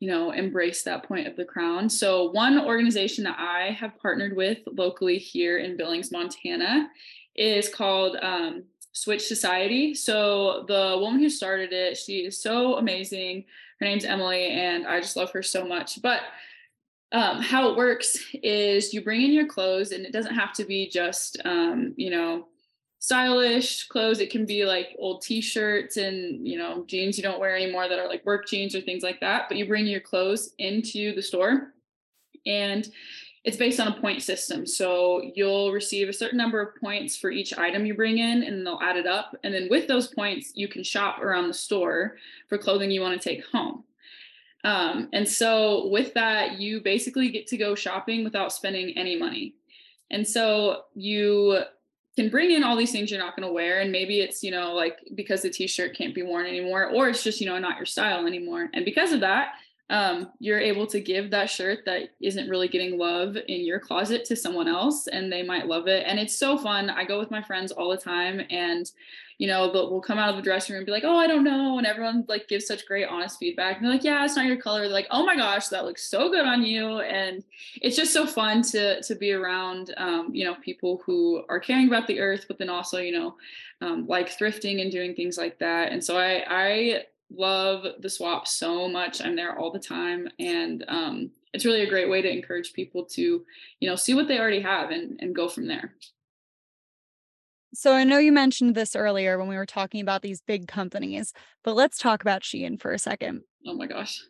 you 0.00 0.10
know, 0.10 0.32
embrace 0.32 0.82
that 0.82 1.04
point 1.04 1.28
of 1.28 1.36
the 1.36 1.44
crown. 1.44 1.88
So, 1.88 2.30
one 2.32 2.60
organization 2.60 3.22
that 3.24 3.38
I 3.38 3.70
have 3.70 3.96
partnered 3.98 4.36
with 4.36 4.58
locally 4.66 5.18
here 5.18 5.58
in 5.58 5.76
Billings, 5.76 6.10
Montana, 6.10 6.88
is 7.36 7.68
called 7.68 8.16
um, 8.20 8.64
Switch 8.96 9.26
Society. 9.26 9.94
So 9.94 10.64
the 10.68 10.96
woman 10.98 11.20
who 11.20 11.28
started 11.28 11.70
it, 11.70 11.98
she 11.98 12.20
is 12.20 12.40
so 12.40 12.76
amazing. 12.76 13.44
Her 13.78 13.84
name's 13.84 14.06
Emily, 14.06 14.46
and 14.46 14.86
I 14.86 15.00
just 15.00 15.16
love 15.16 15.30
her 15.32 15.42
so 15.42 15.66
much. 15.66 16.00
But 16.00 16.22
um, 17.12 17.42
how 17.42 17.68
it 17.68 17.76
works 17.76 18.16
is 18.42 18.94
you 18.94 19.02
bring 19.02 19.20
in 19.20 19.32
your 19.32 19.46
clothes, 19.46 19.92
and 19.92 20.06
it 20.06 20.12
doesn't 20.14 20.34
have 20.34 20.54
to 20.54 20.64
be 20.64 20.88
just, 20.88 21.38
um, 21.44 21.92
you 21.98 22.08
know, 22.08 22.46
stylish 22.98 23.86
clothes. 23.88 24.18
It 24.18 24.30
can 24.30 24.46
be 24.46 24.64
like 24.64 24.96
old 24.98 25.20
t-shirts 25.20 25.98
and, 25.98 26.48
you 26.48 26.56
know, 26.56 26.86
jeans 26.86 27.18
you 27.18 27.22
don't 27.22 27.38
wear 27.38 27.54
anymore 27.54 27.90
that 27.90 27.98
are 27.98 28.08
like 28.08 28.24
work 28.24 28.48
jeans 28.48 28.74
or 28.74 28.80
things 28.80 29.02
like 29.02 29.20
that. 29.20 29.44
But 29.46 29.58
you 29.58 29.66
bring 29.66 29.86
your 29.86 30.00
clothes 30.00 30.54
into 30.56 31.14
the 31.14 31.22
store 31.22 31.74
and 32.46 32.90
it's 33.46 33.56
based 33.56 33.78
on 33.78 33.86
a 33.86 34.00
point 34.00 34.22
system. 34.22 34.66
So 34.66 35.22
you'll 35.36 35.70
receive 35.70 36.08
a 36.08 36.12
certain 36.12 36.36
number 36.36 36.60
of 36.60 36.74
points 36.80 37.16
for 37.16 37.30
each 37.30 37.56
item 37.56 37.86
you 37.86 37.94
bring 37.94 38.18
in, 38.18 38.42
and 38.42 38.66
they'll 38.66 38.80
add 38.82 38.96
it 38.96 39.06
up. 39.06 39.36
And 39.44 39.54
then 39.54 39.68
with 39.70 39.86
those 39.86 40.08
points, 40.08 40.50
you 40.56 40.66
can 40.66 40.82
shop 40.82 41.20
around 41.20 41.46
the 41.46 41.54
store 41.54 42.16
for 42.48 42.58
clothing 42.58 42.90
you 42.90 43.00
want 43.00 43.18
to 43.20 43.28
take 43.28 43.46
home. 43.46 43.84
Um, 44.64 45.08
and 45.12 45.28
so 45.28 45.86
with 45.86 46.12
that, 46.14 46.58
you 46.58 46.80
basically 46.80 47.30
get 47.30 47.46
to 47.46 47.56
go 47.56 47.76
shopping 47.76 48.24
without 48.24 48.52
spending 48.52 48.98
any 48.98 49.16
money. 49.16 49.54
And 50.10 50.26
so 50.26 50.82
you 50.96 51.60
can 52.16 52.28
bring 52.28 52.50
in 52.50 52.64
all 52.64 52.76
these 52.76 52.90
things 52.90 53.12
you're 53.12 53.20
not 53.20 53.36
going 53.36 53.46
to 53.46 53.52
wear 53.52 53.80
and 53.80 53.92
maybe 53.92 54.20
it's 54.20 54.42
you 54.42 54.50
know 54.50 54.72
like 54.72 55.00
because 55.14 55.42
the 55.42 55.50
t-shirt 55.50 55.94
can't 55.94 56.14
be 56.14 56.22
worn 56.22 56.46
anymore 56.46 56.86
or 56.86 57.10
it's 57.10 57.22
just 57.22 57.42
you 57.42 57.46
know 57.46 57.58
not 57.58 57.76
your 57.76 57.84
style 57.84 58.26
anymore 58.26 58.70
and 58.72 58.86
because 58.86 59.12
of 59.12 59.20
that 59.20 59.48
um, 59.88 60.32
you're 60.40 60.58
able 60.58 60.86
to 60.88 61.00
give 61.00 61.30
that 61.30 61.48
shirt 61.48 61.84
that 61.86 62.10
isn't 62.20 62.48
really 62.48 62.68
getting 62.68 62.98
love 62.98 63.36
in 63.36 63.64
your 63.64 63.78
closet 63.78 64.24
to 64.24 64.36
someone 64.36 64.66
else 64.66 65.06
and 65.06 65.32
they 65.32 65.42
might 65.42 65.66
love 65.68 65.86
it. 65.86 66.04
And 66.06 66.18
it's 66.18 66.36
so 66.36 66.58
fun. 66.58 66.90
I 66.90 67.04
go 67.04 67.18
with 67.18 67.30
my 67.30 67.42
friends 67.42 67.70
all 67.70 67.90
the 67.90 67.96
time 67.96 68.40
and 68.50 68.90
you 69.38 69.46
know, 69.46 69.70
but 69.70 69.90
we'll 69.90 70.00
come 70.00 70.18
out 70.18 70.30
of 70.30 70.36
the 70.36 70.42
dressing 70.42 70.72
room 70.72 70.80
and 70.80 70.86
be 70.86 70.92
like, 70.92 71.04
oh, 71.04 71.16
I 71.16 71.26
don't 71.26 71.44
know. 71.44 71.76
And 71.76 71.86
everyone 71.86 72.24
like 72.26 72.48
gives 72.48 72.66
such 72.66 72.86
great, 72.86 73.06
honest 73.06 73.38
feedback. 73.38 73.76
And 73.76 73.84
they're 73.84 73.92
like, 73.92 74.04
yeah, 74.04 74.24
it's 74.24 74.34
not 74.34 74.46
your 74.46 74.56
color. 74.56 74.82
They're 74.82 74.88
like, 74.88 75.08
oh 75.10 75.26
my 75.26 75.36
gosh, 75.36 75.68
that 75.68 75.84
looks 75.84 76.08
so 76.08 76.30
good 76.30 76.46
on 76.46 76.62
you. 76.62 77.00
And 77.00 77.44
it's 77.82 77.96
just 77.96 78.14
so 78.14 78.26
fun 78.26 78.62
to 78.62 79.02
to 79.02 79.14
be 79.14 79.32
around, 79.32 79.92
um, 79.98 80.30
you 80.32 80.44
know, 80.44 80.54
people 80.62 81.02
who 81.04 81.44
are 81.50 81.60
caring 81.60 81.86
about 81.86 82.06
the 82.06 82.18
earth, 82.18 82.46
but 82.48 82.56
then 82.56 82.70
also, 82.70 82.98
you 82.98 83.12
know, 83.12 83.36
um, 83.82 84.06
like 84.06 84.30
thrifting 84.30 84.80
and 84.80 84.90
doing 84.90 85.14
things 85.14 85.36
like 85.36 85.58
that. 85.58 85.92
And 85.92 86.02
so 86.02 86.16
I 86.16 86.44
I 86.48 87.02
love 87.30 87.86
the 88.00 88.10
swap 88.10 88.46
so 88.46 88.88
much. 88.88 89.20
I'm 89.20 89.36
there 89.36 89.58
all 89.58 89.70
the 89.70 89.78
time, 89.78 90.28
and 90.38 90.84
um, 90.88 91.30
it's 91.52 91.64
really 91.64 91.82
a 91.82 91.88
great 91.88 92.10
way 92.10 92.22
to 92.22 92.30
encourage 92.30 92.72
people 92.72 93.04
to, 93.06 93.44
you 93.80 93.88
know, 93.88 93.96
see 93.96 94.14
what 94.14 94.28
they 94.28 94.38
already 94.38 94.60
have 94.60 94.90
and 94.90 95.18
and 95.20 95.34
go 95.34 95.48
from 95.48 95.66
there. 95.66 95.94
So 97.74 97.92
I 97.92 98.04
know 98.04 98.18
you 98.18 98.32
mentioned 98.32 98.74
this 98.74 98.96
earlier 98.96 99.38
when 99.38 99.48
we 99.48 99.56
were 99.56 99.66
talking 99.66 100.00
about 100.00 100.22
these 100.22 100.40
big 100.40 100.66
companies, 100.66 101.34
but 101.62 101.76
let's 101.76 101.98
talk 101.98 102.22
about 102.22 102.42
Shein 102.42 102.80
for 102.80 102.92
a 102.92 102.98
second. 102.98 103.42
Oh 103.66 103.74
my 103.74 103.86
gosh. 103.86 104.22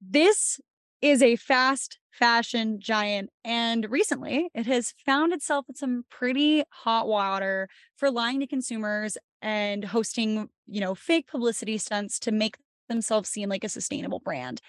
This 0.00 0.58
is 1.00 1.22
a 1.22 1.36
fast 1.36 1.98
fashion 2.10 2.80
giant 2.80 3.30
and 3.44 3.88
recently 3.88 4.48
it 4.52 4.66
has 4.66 4.92
found 5.06 5.32
itself 5.32 5.66
in 5.68 5.76
some 5.76 6.04
pretty 6.10 6.64
hot 6.70 7.06
water 7.06 7.68
for 7.96 8.10
lying 8.10 8.40
to 8.40 8.46
consumers 8.46 9.16
and 9.42 9.84
hosting, 9.84 10.48
you 10.66 10.80
know, 10.80 10.94
fake 10.94 11.26
publicity 11.26 11.78
stunts 11.78 12.18
to 12.20 12.32
make 12.32 12.56
themselves 12.88 13.28
seem 13.28 13.48
like 13.48 13.64
a 13.64 13.68
sustainable 13.68 14.20
brand. 14.20 14.60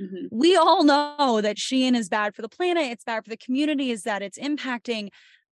Mm-hmm. 0.00 0.26
We 0.30 0.56
all 0.56 0.82
know 0.84 1.40
that 1.40 1.56
Shein 1.56 1.94
is 1.94 2.08
bad 2.08 2.34
for 2.34 2.42
the 2.42 2.48
planet, 2.48 2.84
it's 2.84 3.04
bad 3.04 3.24
for 3.24 3.30
the 3.30 3.36
community, 3.36 3.90
is 3.90 4.02
that 4.04 4.22
it's 4.22 4.38
impacting 4.38 5.10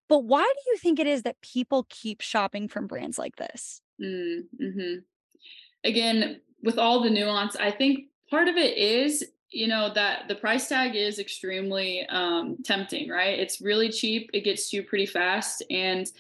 but 0.08 0.24
why 0.24 0.42
do 0.42 0.70
you 0.70 0.76
think 0.76 0.98
it 0.98 1.06
is 1.06 1.22
that 1.22 1.40
people 1.40 1.86
keep 1.88 2.20
shopping 2.20 2.68
from 2.68 2.86
brands 2.86 3.18
like 3.18 3.36
this? 3.36 3.80
Mm, 4.02 4.42
mm-hmm. 4.60 4.94
Again, 5.82 6.40
with 6.62 6.78
all 6.78 7.02
the 7.02 7.10
nuance, 7.10 7.56
I 7.56 7.70
think 7.70 8.06
part 8.30 8.48
of 8.48 8.56
it 8.56 8.76
is 8.76 9.24
you 9.54 9.66
know 9.68 9.92
that 9.94 10.28
the 10.28 10.34
price 10.34 10.68
tag 10.68 10.94
is 10.96 11.18
extremely 11.18 12.06
um, 12.08 12.56
tempting 12.64 13.08
right? 13.08 13.38
It's 13.38 13.60
really 13.60 13.90
cheap 13.90 14.30
it 14.32 14.44
gets 14.44 14.72
you 14.72 14.82
pretty 14.82 15.06
fast 15.06 15.62
and 15.70 16.10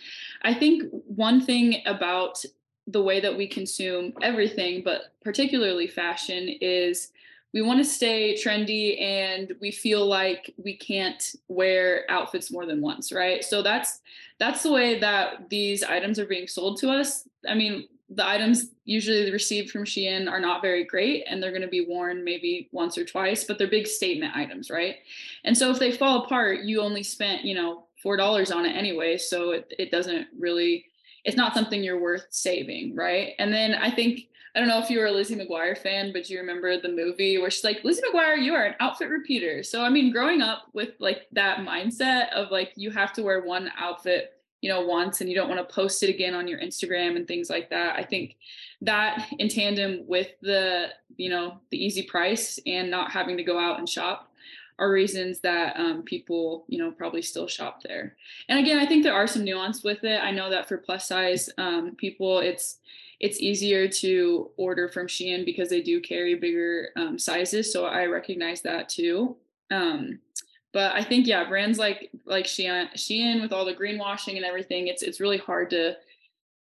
i 0.42 0.54
think 0.54 0.84
one 1.06 1.44
thing 1.44 1.82
about 1.86 2.44
the 2.86 3.02
way 3.02 3.20
that 3.20 3.36
we 3.36 3.46
consume 3.46 4.12
everything 4.22 4.82
but 4.84 5.14
particularly 5.22 5.86
fashion 5.86 6.48
is 6.60 7.12
we 7.54 7.62
want 7.62 7.78
to 7.78 7.84
stay 7.84 8.34
trendy 8.34 9.00
and 9.00 9.52
we 9.60 9.70
feel 9.70 10.04
like 10.04 10.52
we 10.62 10.76
can't 10.76 11.36
wear 11.46 12.04
outfits 12.10 12.50
more 12.50 12.66
than 12.66 12.80
once 12.80 13.12
right? 13.12 13.44
So 13.44 13.62
that's 13.62 14.00
that's 14.40 14.64
the 14.64 14.72
way 14.72 14.98
that 14.98 15.48
these 15.48 15.84
items 15.84 16.18
are 16.18 16.26
being 16.26 16.48
sold 16.48 16.78
to 16.80 16.90
us. 16.90 17.28
I 17.48 17.54
mean 17.54 17.86
the 18.10 18.26
items 18.26 18.70
usually 18.84 19.30
received 19.30 19.70
from 19.70 19.84
Shein 19.84 20.30
are 20.30 20.40
not 20.40 20.62
very 20.62 20.84
great 20.84 21.24
and 21.28 21.42
they're 21.42 21.50
going 21.50 21.62
to 21.62 21.68
be 21.68 21.86
worn 21.86 22.22
maybe 22.22 22.68
once 22.70 22.98
or 22.98 23.04
twice, 23.04 23.44
but 23.44 23.58
they're 23.58 23.66
big 23.66 23.86
statement 23.86 24.36
items, 24.36 24.70
right? 24.70 24.96
And 25.44 25.56
so 25.56 25.70
if 25.70 25.78
they 25.78 25.90
fall 25.90 26.24
apart, 26.24 26.60
you 26.60 26.80
only 26.80 27.02
spent, 27.02 27.44
you 27.44 27.54
know, 27.54 27.84
$4 28.04 28.54
on 28.54 28.66
it 28.66 28.76
anyway. 28.76 29.16
So 29.16 29.52
it, 29.52 29.72
it 29.78 29.90
doesn't 29.90 30.28
really, 30.38 30.84
it's 31.24 31.36
not 31.36 31.54
something 31.54 31.82
you're 31.82 32.00
worth 32.00 32.26
saving, 32.30 32.94
right? 32.94 33.32
And 33.38 33.52
then 33.52 33.74
I 33.74 33.90
think 33.90 34.28
I 34.54 34.60
don't 34.60 34.68
know 34.68 34.78
if 34.78 34.88
you 34.88 35.00
were 35.00 35.06
a 35.06 35.12
Lizzie 35.12 35.34
McGuire 35.34 35.76
fan, 35.76 36.12
but 36.12 36.30
you 36.30 36.38
remember 36.38 36.80
the 36.80 36.88
movie 36.88 37.38
where 37.38 37.50
she's 37.50 37.64
like, 37.64 37.82
Lizzie 37.82 38.02
McGuire, 38.02 38.40
you 38.40 38.54
are 38.54 38.64
an 38.64 38.76
outfit 38.78 39.08
repeater. 39.08 39.64
So 39.64 39.82
I 39.82 39.88
mean, 39.88 40.12
growing 40.12 40.42
up 40.42 40.66
with 40.72 40.90
like 41.00 41.26
that 41.32 41.58
mindset 41.58 42.30
of 42.30 42.52
like 42.52 42.72
you 42.76 42.92
have 42.92 43.12
to 43.14 43.22
wear 43.24 43.42
one 43.42 43.72
outfit, 43.76 44.34
you 44.64 44.70
know, 44.70 44.80
once 44.80 45.20
and 45.20 45.28
you 45.28 45.36
don't 45.36 45.50
want 45.50 45.60
to 45.60 45.74
post 45.74 46.02
it 46.02 46.08
again 46.08 46.32
on 46.32 46.48
your 46.48 46.58
Instagram 46.58 47.16
and 47.16 47.28
things 47.28 47.50
like 47.50 47.68
that. 47.68 47.98
I 47.98 48.02
think 48.02 48.38
that 48.80 49.28
in 49.38 49.50
tandem 49.50 50.06
with 50.06 50.28
the, 50.40 50.86
you 51.18 51.28
know, 51.28 51.60
the 51.70 51.76
easy 51.76 52.04
price 52.04 52.58
and 52.64 52.90
not 52.90 53.12
having 53.12 53.36
to 53.36 53.44
go 53.44 53.58
out 53.58 53.78
and 53.78 53.86
shop 53.86 54.32
are 54.78 54.90
reasons 54.90 55.40
that 55.40 55.78
um, 55.78 56.00
people, 56.00 56.64
you 56.66 56.78
know, 56.78 56.90
probably 56.90 57.20
still 57.20 57.46
shop 57.46 57.82
there. 57.82 58.16
And 58.48 58.58
again, 58.58 58.78
I 58.78 58.86
think 58.86 59.02
there 59.02 59.12
are 59.12 59.26
some 59.26 59.44
nuance 59.44 59.84
with 59.84 60.02
it. 60.02 60.18
I 60.22 60.30
know 60.30 60.48
that 60.48 60.66
for 60.66 60.78
plus 60.78 61.06
size 61.06 61.50
um, 61.58 61.94
people, 61.98 62.38
it's 62.38 62.78
it's 63.20 63.40
easier 63.40 63.86
to 63.86 64.50
order 64.56 64.88
from 64.88 65.08
Shein 65.08 65.44
because 65.44 65.68
they 65.68 65.82
do 65.82 66.00
carry 66.00 66.36
bigger 66.36 66.88
um, 66.96 67.18
sizes. 67.18 67.70
So 67.70 67.84
I 67.84 68.06
recognize 68.06 68.62
that 68.62 68.88
too. 68.88 69.36
But 70.74 70.92
I 70.92 71.04
think 71.04 71.26
yeah, 71.28 71.48
brands 71.48 71.78
like 71.78 72.10
like 72.26 72.46
Shein, 72.46 72.92
Shein 72.94 73.40
with 73.40 73.52
all 73.52 73.64
the 73.64 73.74
greenwashing 73.74 74.36
and 74.36 74.44
everything, 74.44 74.88
it's 74.88 75.02
it's 75.02 75.20
really 75.20 75.38
hard 75.38 75.70
to 75.70 75.94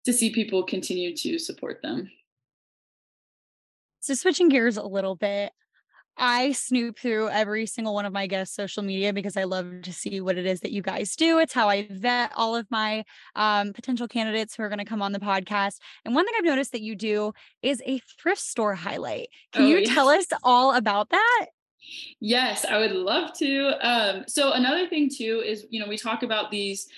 to 0.07 0.13
see 0.13 0.31
people 0.33 0.65
continue 0.65 1.15
to 1.19 1.39
support 1.39 1.83
them. 1.83 2.11
So 4.01 4.15
switching 4.15 4.49
gears 4.49 4.79
a 4.79 4.83
little 4.83 5.15
bit, 5.17 5.53
I 6.17 6.53
snoop 6.53 6.99
through 6.99 7.29
every 7.29 7.67
single 7.67 7.93
one 7.93 8.07
of 8.07 8.13
my 8.15 8.27
guests' 8.27 8.57
social 8.57 8.83
media 8.83 9.13
because 9.13 9.37
I 9.37 9.45
love 9.45 9.83
to 9.83 9.93
see 9.93 10.23
what 10.23 10.39
it 10.39 10.47
is 10.47 10.61
that 10.61 10.73
you 10.73 10.81
guys 10.81 11.15
do. 11.15 11.39
It's 11.39 11.53
how 11.53 11.69
I 11.69 11.87
vet 11.91 12.33
all 12.35 12.57
of 12.57 12.67
my 12.71 13.05
um, 13.37 13.75
potential 13.75 14.09
candidates 14.09 14.55
who 14.55 14.63
are 14.63 14.71
going 14.71 14.79
to 14.79 14.87
come 14.87 15.03
on 15.03 15.13
the 15.13 15.21
podcast. 15.21 15.77
And 16.07 16.15
one 16.15 16.25
thing 16.25 16.35
I've 16.39 16.45
noticed 16.45 16.73
that 16.73 16.81
you 16.81 16.97
do 16.97 17.33
is 17.63 17.83
a 17.85 18.01
thrift 18.19 18.41
store 18.41 18.75
highlight. 18.75 19.29
Can 19.53 19.65
oh, 19.65 19.67
you 19.67 19.79
yes. 19.81 19.95
tell 19.95 20.09
us 20.09 20.27
all 20.43 20.75
about 20.75 21.11
that? 21.11 21.47
Yes, 22.21 22.65
I 22.65 22.79
would 22.79 22.93
love 22.93 23.33
to. 23.39 23.89
Um, 23.89 24.25
so 24.27 24.53
another 24.53 24.87
thing 24.89 25.09
too 25.09 25.43
is, 25.45 25.67
you 25.71 25.81
know, 25.81 25.89
we 25.89 25.97
talk 25.97 26.23
about 26.23 26.51
these 26.51 26.89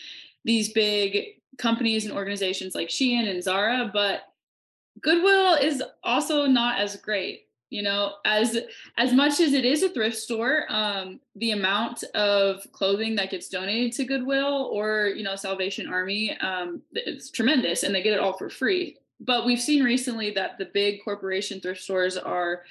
these 0.44 0.72
big 0.72 1.36
companies 1.58 2.04
and 2.04 2.14
organizations 2.14 2.74
like 2.74 2.88
Shein 2.88 3.28
and 3.28 3.42
Zara, 3.42 3.90
but 3.92 4.22
Goodwill 5.00 5.54
is 5.54 5.82
also 6.02 6.46
not 6.46 6.80
as 6.80 6.96
great 6.96 7.46
you 7.72 7.82
know 7.82 8.12
as 8.26 8.58
as 8.98 9.14
much 9.14 9.40
as 9.40 9.54
it 9.54 9.64
is 9.64 9.82
a 9.82 9.88
thrift 9.88 10.16
store 10.16 10.66
um, 10.68 11.18
the 11.36 11.52
amount 11.52 12.04
of 12.14 12.60
clothing 12.72 13.16
that 13.16 13.30
gets 13.30 13.48
donated 13.48 13.92
to 13.92 14.04
goodwill 14.04 14.68
or 14.72 15.06
you 15.16 15.24
know 15.24 15.34
salvation 15.34 15.88
army 15.88 16.36
um, 16.40 16.82
it's 16.92 17.30
tremendous 17.30 17.82
and 17.82 17.94
they 17.94 18.02
get 18.02 18.12
it 18.12 18.20
all 18.20 18.34
for 18.34 18.50
free 18.50 18.98
but 19.20 19.46
we've 19.46 19.60
seen 19.60 19.82
recently 19.82 20.30
that 20.30 20.58
the 20.58 20.66
big 20.66 21.02
corporation 21.02 21.60
thrift 21.60 21.80
stores 21.80 22.18
are 22.18 22.62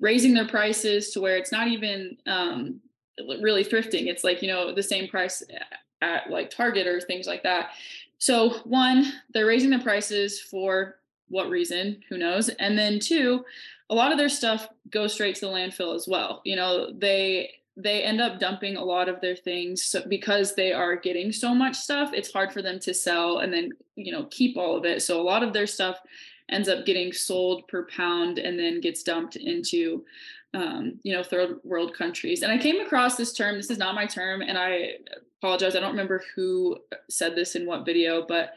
raising 0.00 0.34
their 0.34 0.48
prices 0.48 1.10
to 1.12 1.20
where 1.20 1.36
it's 1.36 1.52
not 1.52 1.68
even 1.68 2.16
um, 2.26 2.80
really 3.18 3.64
thrifting. 3.64 4.06
It's 4.06 4.24
like 4.24 4.42
you 4.42 4.48
know 4.48 4.74
the 4.74 4.82
same 4.82 5.08
price 5.08 5.42
at 6.02 6.30
like 6.30 6.50
target 6.50 6.86
or 6.86 7.00
things 7.00 7.26
like 7.26 7.42
that. 7.42 7.70
So 8.18 8.58
one 8.64 9.12
they're 9.32 9.46
raising 9.46 9.70
the 9.70 9.78
prices 9.78 10.40
for 10.40 10.96
what 11.28 11.50
reason? 11.50 12.02
Who 12.08 12.18
knows? 12.18 12.48
And 12.48 12.78
then 12.78 13.00
two 13.00 13.44
a 13.88 13.94
lot 13.94 14.12
of 14.12 14.18
their 14.18 14.28
stuff 14.28 14.68
goes 14.90 15.12
straight 15.12 15.36
to 15.36 15.46
the 15.46 15.52
landfill 15.52 15.94
as 15.94 16.08
well. 16.08 16.42
You 16.44 16.56
know, 16.56 16.92
they 16.92 17.52
they 17.76 18.02
end 18.02 18.22
up 18.22 18.40
dumping 18.40 18.76
a 18.76 18.84
lot 18.84 19.08
of 19.08 19.20
their 19.20 19.36
things. 19.36 19.82
So 19.82 20.02
because 20.08 20.54
they 20.54 20.72
are 20.72 20.96
getting 20.96 21.30
so 21.30 21.54
much 21.54 21.76
stuff 21.76 22.10
it's 22.14 22.32
hard 22.32 22.52
for 22.52 22.62
them 22.62 22.80
to 22.80 22.94
sell 22.94 23.38
and 23.38 23.52
then 23.52 23.72
you 23.96 24.12
know 24.12 24.24
keep 24.30 24.56
all 24.56 24.76
of 24.76 24.84
it. 24.84 25.02
So 25.02 25.20
a 25.20 25.24
lot 25.24 25.42
of 25.42 25.52
their 25.52 25.66
stuff 25.66 25.98
ends 26.50 26.68
up 26.68 26.86
getting 26.86 27.12
sold 27.12 27.66
per 27.68 27.86
pound 27.86 28.38
and 28.38 28.58
then 28.58 28.80
gets 28.80 29.02
dumped 29.02 29.36
into 29.36 30.04
um, 30.54 30.98
you 31.02 31.14
know 31.14 31.22
third 31.22 31.58
world 31.64 31.94
countries 31.94 32.42
and 32.42 32.52
i 32.52 32.58
came 32.58 32.80
across 32.80 33.16
this 33.16 33.32
term 33.32 33.56
this 33.56 33.70
is 33.70 33.78
not 33.78 33.94
my 33.94 34.06
term 34.06 34.40
and 34.40 34.56
i 34.56 34.92
apologize 35.42 35.76
i 35.76 35.80
don't 35.80 35.90
remember 35.90 36.22
who 36.34 36.78
said 37.10 37.34
this 37.34 37.56
in 37.56 37.66
what 37.66 37.84
video 37.84 38.24
but 38.26 38.54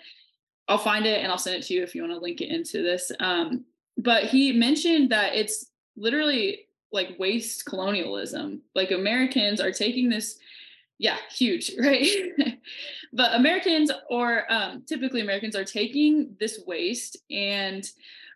i'll 0.67 0.77
find 0.77 1.05
it 1.05 1.21
and 1.21 1.31
i'll 1.31 1.37
send 1.37 1.57
it 1.57 1.65
to 1.65 1.73
you 1.73 1.83
if 1.83 1.93
you 1.93 2.01
want 2.01 2.13
to 2.13 2.19
link 2.19 2.41
it 2.41 2.49
into 2.49 2.81
this 2.83 3.11
um, 3.19 3.65
but 3.97 4.25
he 4.25 4.53
mentioned 4.53 5.09
that 5.11 5.35
it's 5.35 5.71
literally 5.97 6.61
like 6.91 7.15
waste 7.19 7.65
colonialism. 7.65 8.61
Like 8.75 8.91
Americans 8.91 9.61
are 9.61 9.71
taking 9.71 10.09
this, 10.09 10.39
yeah, 10.99 11.17
huge, 11.31 11.71
right? 11.79 12.07
but 13.11 13.33
Americans 13.33 13.91
or 14.09 14.51
um, 14.51 14.83
typically 14.85 15.21
Americans 15.21 15.55
are 15.55 15.65
taking 15.65 16.35
this 16.39 16.61
waste 16.67 17.17
and 17.31 17.89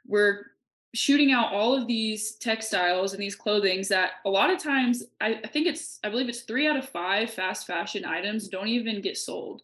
we're 0.08 0.48
shooting 0.96 1.32
out 1.32 1.52
all 1.52 1.76
of 1.76 1.88
these 1.88 2.36
textiles 2.36 3.14
and 3.14 3.22
these 3.22 3.36
clothings 3.36 3.88
that 3.90 4.12
a 4.26 4.30
lot 4.30 4.50
of 4.50 4.60
times 4.60 5.04
I, 5.20 5.40
I 5.44 5.48
think 5.48 5.68
it's 5.68 6.00
I 6.04 6.10
believe 6.10 6.30
it's 6.30 6.42
three 6.42 6.68
out 6.68 6.78
of 6.78 6.88
five 6.88 7.32
fast 7.32 7.68
fashion 7.68 8.06
items 8.06 8.48
don't 8.48 8.68
even 8.68 9.02
get 9.02 9.18
sold. 9.18 9.64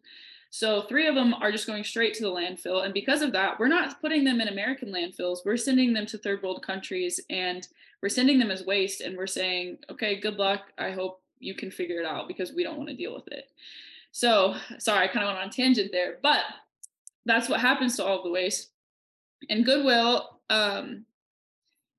So 0.52 0.82
three 0.82 1.08
of 1.08 1.14
them 1.14 1.36
are 1.36 1.52
just 1.52 1.68
going 1.68 1.84
straight 1.84 2.16
to 2.16 2.24
the 2.24 2.32
landfill. 2.32 2.84
And 2.84 2.94
because 2.94 3.22
of 3.22 3.32
that, 3.34 3.60
we're 3.60 3.68
not 3.68 4.02
putting 4.02 4.24
them 4.24 4.42
in 4.42 4.48
American 4.48 4.92
landfills. 4.92 5.46
We're 5.46 5.58
sending 5.58 5.94
them 5.94 6.08
to 6.08 6.18
third 6.18 6.42
world 6.42 6.64
countries 6.64 7.20
and 7.30 7.68
we're 8.02 8.10
sending 8.10 8.40
them 8.40 8.50
as 8.50 8.66
waste. 8.66 9.02
And 9.02 9.16
we're 9.16 9.28
saying, 9.28 9.78
okay, 9.92 10.20
good 10.20 10.38
luck. 10.38 10.72
I 10.80 10.90
hope 10.90 11.19
you 11.40 11.56
can 11.56 11.72
figure 11.72 12.00
it 12.00 12.06
out 12.06 12.28
because 12.28 12.54
we 12.54 12.64
don't 12.64 12.78
want 12.78 12.90
to 12.90 12.96
deal 12.96 13.14
with 13.14 13.28
it. 13.28 13.46
So 14.12 14.56
sorry, 14.78 15.06
I 15.06 15.12
kind 15.12 15.26
of 15.26 15.34
went 15.34 15.40
on 15.46 15.50
tangent 15.50 15.92
there, 15.92 16.18
but 16.22 16.44
that's 17.26 17.50
what 17.50 17.60
happens 17.60 17.96
to 17.98 18.06
all 18.06 18.24
the 18.24 18.32
waste. 18.32 18.70
And 19.50 19.66
Goodwill, 19.66 20.40
um, 20.50 21.06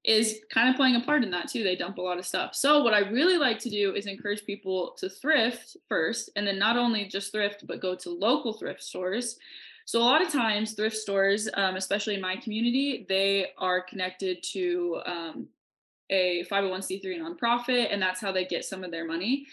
is 0.04 0.40
kind 0.52 0.68
of 0.68 0.76
playing 0.76 0.96
a 0.96 1.00
part 1.00 1.22
in 1.22 1.30
that 1.30 1.48
too. 1.48 1.62
They 1.62 1.76
dump 1.76 1.98
a 1.98 2.02
lot 2.02 2.18
of 2.18 2.26
stuff. 2.26 2.54
So, 2.54 2.82
what 2.82 2.94
I 2.94 3.00
really 3.00 3.36
like 3.36 3.58
to 3.60 3.70
do 3.70 3.94
is 3.94 4.06
encourage 4.06 4.44
people 4.46 4.94
to 4.98 5.08
thrift 5.08 5.76
first, 5.88 6.30
and 6.36 6.46
then 6.46 6.58
not 6.58 6.76
only 6.76 7.06
just 7.06 7.32
thrift, 7.32 7.66
but 7.66 7.80
go 7.80 7.94
to 7.96 8.10
local 8.10 8.54
thrift 8.54 8.82
stores. 8.82 9.38
So, 9.84 10.00
a 10.00 10.04
lot 10.04 10.22
of 10.22 10.32
times, 10.32 10.72
thrift 10.72 10.96
stores, 10.96 11.48
um, 11.54 11.76
especially 11.76 12.14
in 12.14 12.20
my 12.20 12.36
community, 12.36 13.04
they 13.08 13.48
are 13.58 13.82
connected 13.82 14.42
to 14.52 15.00
um, 15.04 15.48
a 16.10 16.44
501c3 16.50 17.04
nonprofit, 17.18 17.92
and 17.92 18.02
that's 18.02 18.20
how 18.20 18.32
they 18.32 18.44
get 18.44 18.64
some 18.64 18.84
of 18.84 18.90
their 18.90 19.06
money. 19.06 19.46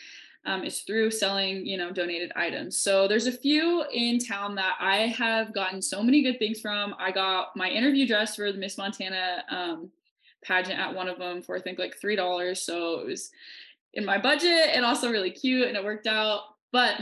Um, 0.46 0.64
is 0.64 0.80
through 0.82 1.12
selling, 1.12 1.66
you 1.66 1.78
know, 1.78 1.92
donated 1.92 2.32
items. 2.38 2.80
So 2.80 3.06
there's 3.06 3.28
a 3.28 3.34
few 3.34 3.84
in 3.92 4.18
town 4.18 4.56
that 4.56 4.78
I 4.80 5.00
have 5.08 5.54
gotten 5.54 5.82
so 5.82 6.02
many 6.02 6.24
good 6.24 6.40
things 6.40 6.62
from. 6.62 6.96
I 6.98 7.12
got 7.12 7.50
my 7.58 7.68
interview 7.68 8.08
dress 8.08 8.38
for 8.38 8.50
the 8.54 8.58
Miss 8.58 8.78
Montana 8.78 9.44
um, 9.50 9.92
pageant 10.46 10.80
at 10.80 10.96
one 10.96 11.10
of 11.10 11.20
them 11.20 11.42
for 11.42 11.58
I 11.58 11.62
think 11.62 11.80
like 11.80 12.00
three 12.00 12.16
dollars. 12.16 12.62
So 12.62 13.00
it 13.02 13.08
was 13.08 13.30
in 13.94 14.06
my 14.06 14.18
budget 14.18 14.70
and 14.72 14.86
also 14.86 15.12
really 15.12 15.32
cute, 15.32 15.68
and 15.68 15.76
it 15.76 15.84
worked 15.84 16.08
out. 16.08 16.42
But 16.72 16.94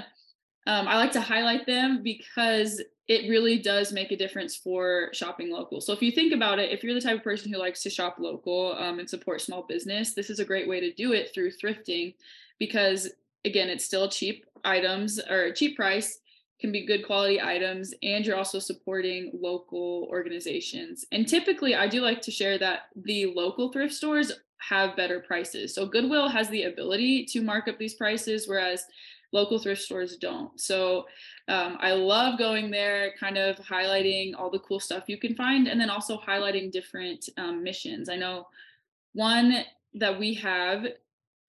um, 0.66 0.88
I 0.88 0.98
like 0.98 1.12
to 1.12 1.22
highlight 1.22 1.68
them 1.68 2.02
because 2.02 2.82
it 3.08 3.30
really 3.30 3.60
does 3.60 3.92
make 3.92 4.12
a 4.12 4.18
difference 4.18 4.56
for 4.56 5.10
shopping 5.14 5.52
local. 5.52 5.80
So 5.80 5.94
if 5.94 6.02
you 6.02 6.12
think 6.12 6.34
about 6.34 6.58
it, 6.58 6.72
if 6.72 6.84
you're 6.84 6.96
the 6.96 7.02
type 7.02 7.18
of 7.18 7.24
person 7.24 7.52
who 7.52 7.60
likes 7.60 7.84
to 7.84 7.90
shop 7.90 8.16
local 8.20 8.76
um, 8.80 8.98
and 9.00 9.10
support 9.10 9.42
small 9.42 9.64
business, 9.64 10.14
this 10.14 10.30
is 10.30 10.40
a 10.40 10.46
great 10.46 10.68
way 10.68 10.80
to 10.80 10.92
do 10.94 11.14
it 11.14 11.32
through 11.34 11.52
thrifting 11.52 12.16
because 12.58 13.12
again, 13.46 13.70
it's 13.70 13.86
still 13.86 14.10
cheap 14.10 14.46
items 14.64 15.20
or 15.30 15.52
cheap 15.52 15.76
price 15.76 16.20
can 16.60 16.72
be 16.72 16.86
good 16.86 17.06
quality 17.06 17.40
items 17.40 17.94
and 18.02 18.26
you're 18.26 18.38
also 18.38 18.58
supporting 18.58 19.32
local 19.40 20.08
organizations. 20.10 21.06
And 21.12 21.28
typically 21.28 21.76
I 21.76 21.88
do 21.88 22.02
like 22.02 22.22
to 22.22 22.32
share 22.32 22.58
that 22.58 22.84
the 22.96 23.28
local 23.36 23.72
thrift 23.72 23.94
stores 23.94 24.32
have 24.58 24.96
better 24.96 25.20
prices. 25.20 25.76
So 25.76 25.86
Goodwill 25.86 26.30
has 26.30 26.50
the 26.50 26.64
ability 26.64 27.26
to 27.26 27.42
mark 27.42 27.68
up 27.68 27.78
these 27.78 27.94
prices 27.94 28.48
whereas 28.48 28.86
local 29.32 29.60
thrift 29.60 29.82
stores 29.82 30.16
don't. 30.16 30.60
So 30.60 31.06
um, 31.48 31.78
I 31.80 31.92
love 31.92 32.40
going 32.40 32.72
there, 32.72 33.14
kind 33.20 33.38
of 33.38 33.58
highlighting 33.58 34.34
all 34.38 34.50
the 34.50 34.60
cool 34.60 34.80
stuff 34.80 35.04
you 35.08 35.18
can 35.18 35.36
find, 35.36 35.68
and 35.68 35.80
then 35.80 35.90
also 35.90 36.18
highlighting 36.18 36.72
different 36.72 37.30
um, 37.38 37.64
missions. 37.64 38.10
I 38.10 38.16
know 38.16 38.48
one 39.14 39.64
that 39.94 40.18
we 40.20 40.34
have 40.36 40.86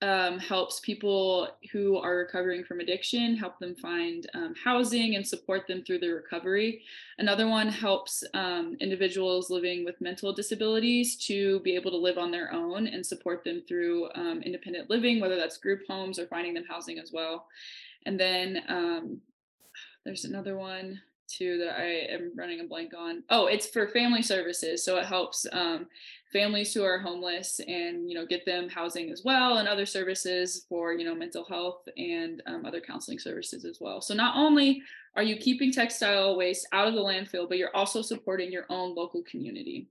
um, 0.02 0.38
helps 0.38 0.80
people 0.80 1.48
who 1.72 1.96
are 1.96 2.16
recovering 2.16 2.64
from 2.64 2.80
addiction 2.80 3.34
help 3.34 3.58
them 3.58 3.74
find 3.74 4.26
um, 4.34 4.54
housing 4.62 5.16
and 5.16 5.26
support 5.26 5.66
them 5.66 5.82
through 5.82 6.00
their 6.00 6.16
recovery 6.16 6.82
another 7.16 7.48
one 7.48 7.68
helps 7.68 8.22
um, 8.34 8.76
individuals 8.80 9.48
living 9.48 9.86
with 9.86 9.98
mental 10.02 10.34
disabilities 10.34 11.16
to 11.16 11.60
be 11.60 11.74
able 11.74 11.90
to 11.90 11.96
live 11.96 12.18
on 12.18 12.30
their 12.30 12.52
own 12.52 12.86
and 12.86 13.06
support 13.06 13.42
them 13.42 13.62
through 13.66 14.10
um, 14.14 14.42
independent 14.42 14.90
living 14.90 15.18
whether 15.18 15.36
that's 15.36 15.56
group 15.56 15.80
homes 15.88 16.18
or 16.18 16.26
finding 16.26 16.52
them 16.52 16.64
housing 16.68 16.98
as 16.98 17.10
well 17.10 17.46
and 18.04 18.20
then 18.20 18.62
um, 18.68 19.18
there's 20.06 20.24
another 20.24 20.56
one 20.56 21.00
too 21.28 21.58
that 21.58 21.78
I 21.78 22.14
am 22.14 22.32
running 22.36 22.60
a 22.60 22.64
blank 22.64 22.92
on. 22.96 23.24
Oh, 23.30 23.46
it's 23.46 23.66
for 23.66 23.88
family 23.88 24.22
services. 24.22 24.84
So 24.84 24.96
it 24.98 25.06
helps 25.06 25.44
um, 25.50 25.88
families 26.32 26.72
who 26.72 26.84
are 26.84 26.98
homeless 26.98 27.60
and 27.66 28.08
you 28.08 28.14
know 28.14 28.26
get 28.26 28.44
them 28.44 28.68
housing 28.68 29.10
as 29.10 29.22
well 29.24 29.58
and 29.58 29.68
other 29.68 29.86
services 29.86 30.66
for 30.68 30.92
you 30.92 31.04
know 31.04 31.14
mental 31.14 31.44
health 31.44 31.88
and 31.96 32.42
um, 32.46 32.64
other 32.66 32.80
counseling 32.80 33.18
services 33.18 33.64
as 33.64 33.78
well 33.80 34.00
so 34.00 34.12
not 34.12 34.36
only 34.36 34.82
are 35.14 35.22
you 35.22 35.36
keeping 35.36 35.72
textile 35.72 36.36
waste 36.36 36.66
out 36.72 36.88
of 36.88 36.94
the 36.94 37.00
landfill 37.00 37.48
but 37.48 37.58
you're 37.58 37.74
also 37.74 38.02
supporting 38.02 38.50
your 38.52 38.66
own 38.68 38.94
local 38.94 39.22
community 39.22 39.88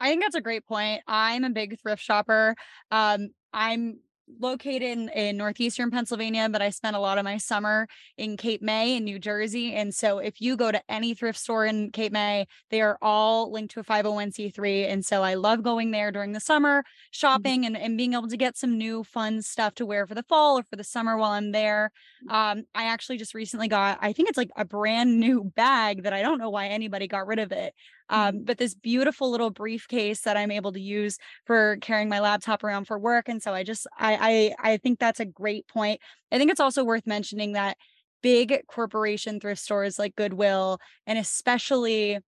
i 0.00 0.08
think 0.08 0.22
that's 0.22 0.36
a 0.36 0.40
great 0.40 0.66
point 0.66 1.02
i'm 1.08 1.44
a 1.44 1.50
big 1.50 1.80
thrift 1.80 2.02
shopper 2.02 2.54
um, 2.90 3.28
i'm 3.52 3.98
located 4.40 4.82
in, 4.82 5.08
in 5.10 5.36
northeastern 5.36 5.90
Pennsylvania, 5.90 6.48
but 6.48 6.62
I 6.62 6.70
spent 6.70 6.96
a 6.96 7.00
lot 7.00 7.18
of 7.18 7.24
my 7.24 7.38
summer 7.38 7.88
in 8.16 8.36
Cape 8.36 8.62
May 8.62 8.96
in 8.96 9.04
New 9.04 9.18
Jersey. 9.18 9.74
And 9.74 9.94
so 9.94 10.18
if 10.18 10.40
you 10.40 10.56
go 10.56 10.72
to 10.72 10.82
any 10.88 11.14
thrift 11.14 11.38
store 11.38 11.66
in 11.66 11.90
Cape 11.90 12.12
May, 12.12 12.46
they 12.70 12.80
are 12.80 12.98
all 13.02 13.52
linked 13.52 13.74
to 13.74 13.80
a 13.80 13.84
501c3. 13.84 14.90
And 14.90 15.04
so 15.04 15.22
I 15.22 15.34
love 15.34 15.62
going 15.62 15.90
there 15.90 16.12
during 16.12 16.32
the 16.32 16.40
summer, 16.40 16.80
mm-hmm. 16.80 17.08
shopping 17.10 17.66
and, 17.66 17.76
and 17.76 17.96
being 17.96 18.14
able 18.14 18.28
to 18.28 18.36
get 18.36 18.56
some 18.56 18.78
new 18.78 19.04
fun 19.04 19.42
stuff 19.42 19.74
to 19.76 19.86
wear 19.86 20.06
for 20.06 20.14
the 20.14 20.22
fall 20.24 20.58
or 20.58 20.62
for 20.62 20.76
the 20.76 20.84
summer 20.84 21.16
while 21.16 21.32
I'm 21.32 21.52
there. 21.52 21.90
Mm. 22.28 22.32
Um, 22.32 22.64
I 22.74 22.84
actually 22.84 23.18
just 23.18 23.34
recently 23.34 23.68
got, 23.68 23.98
I 24.00 24.12
think 24.12 24.28
it's 24.28 24.38
like 24.38 24.50
a 24.56 24.64
brand 24.64 25.18
new 25.18 25.44
bag 25.44 26.04
that 26.04 26.12
I 26.12 26.22
don't 26.22 26.38
know 26.38 26.50
why 26.50 26.68
anybody 26.68 27.06
got 27.06 27.26
rid 27.26 27.38
of 27.38 27.52
it. 27.52 27.74
Um, 28.10 28.34
mm-hmm. 28.34 28.44
but 28.44 28.58
this 28.58 28.74
beautiful 28.74 29.30
little 29.30 29.50
briefcase 29.50 30.22
that 30.22 30.36
I'm 30.36 30.50
able 30.50 30.72
to 30.72 30.80
use 30.80 31.18
for 31.46 31.76
carrying 31.80 32.08
my 32.08 32.20
laptop 32.20 32.64
around 32.64 32.86
for 32.86 32.98
work. 32.98 33.28
And 33.28 33.42
so 33.42 33.52
I 33.52 33.62
just 33.62 33.86
I 33.98 34.54
I 34.60 34.72
I 34.72 34.76
think 34.78 34.98
that's 34.98 35.20
a 35.20 35.24
great 35.24 35.66
point. 35.68 36.00
I 36.30 36.38
think 36.38 36.50
it's 36.50 36.60
also 36.60 36.84
worth 36.84 37.06
mentioning 37.06 37.52
that 37.52 37.76
big 38.22 38.62
corporation 38.68 39.40
thrift 39.40 39.60
stores 39.60 39.98
like 39.98 40.14
Goodwill 40.14 40.78
and 41.06 41.18
especially 41.18 42.18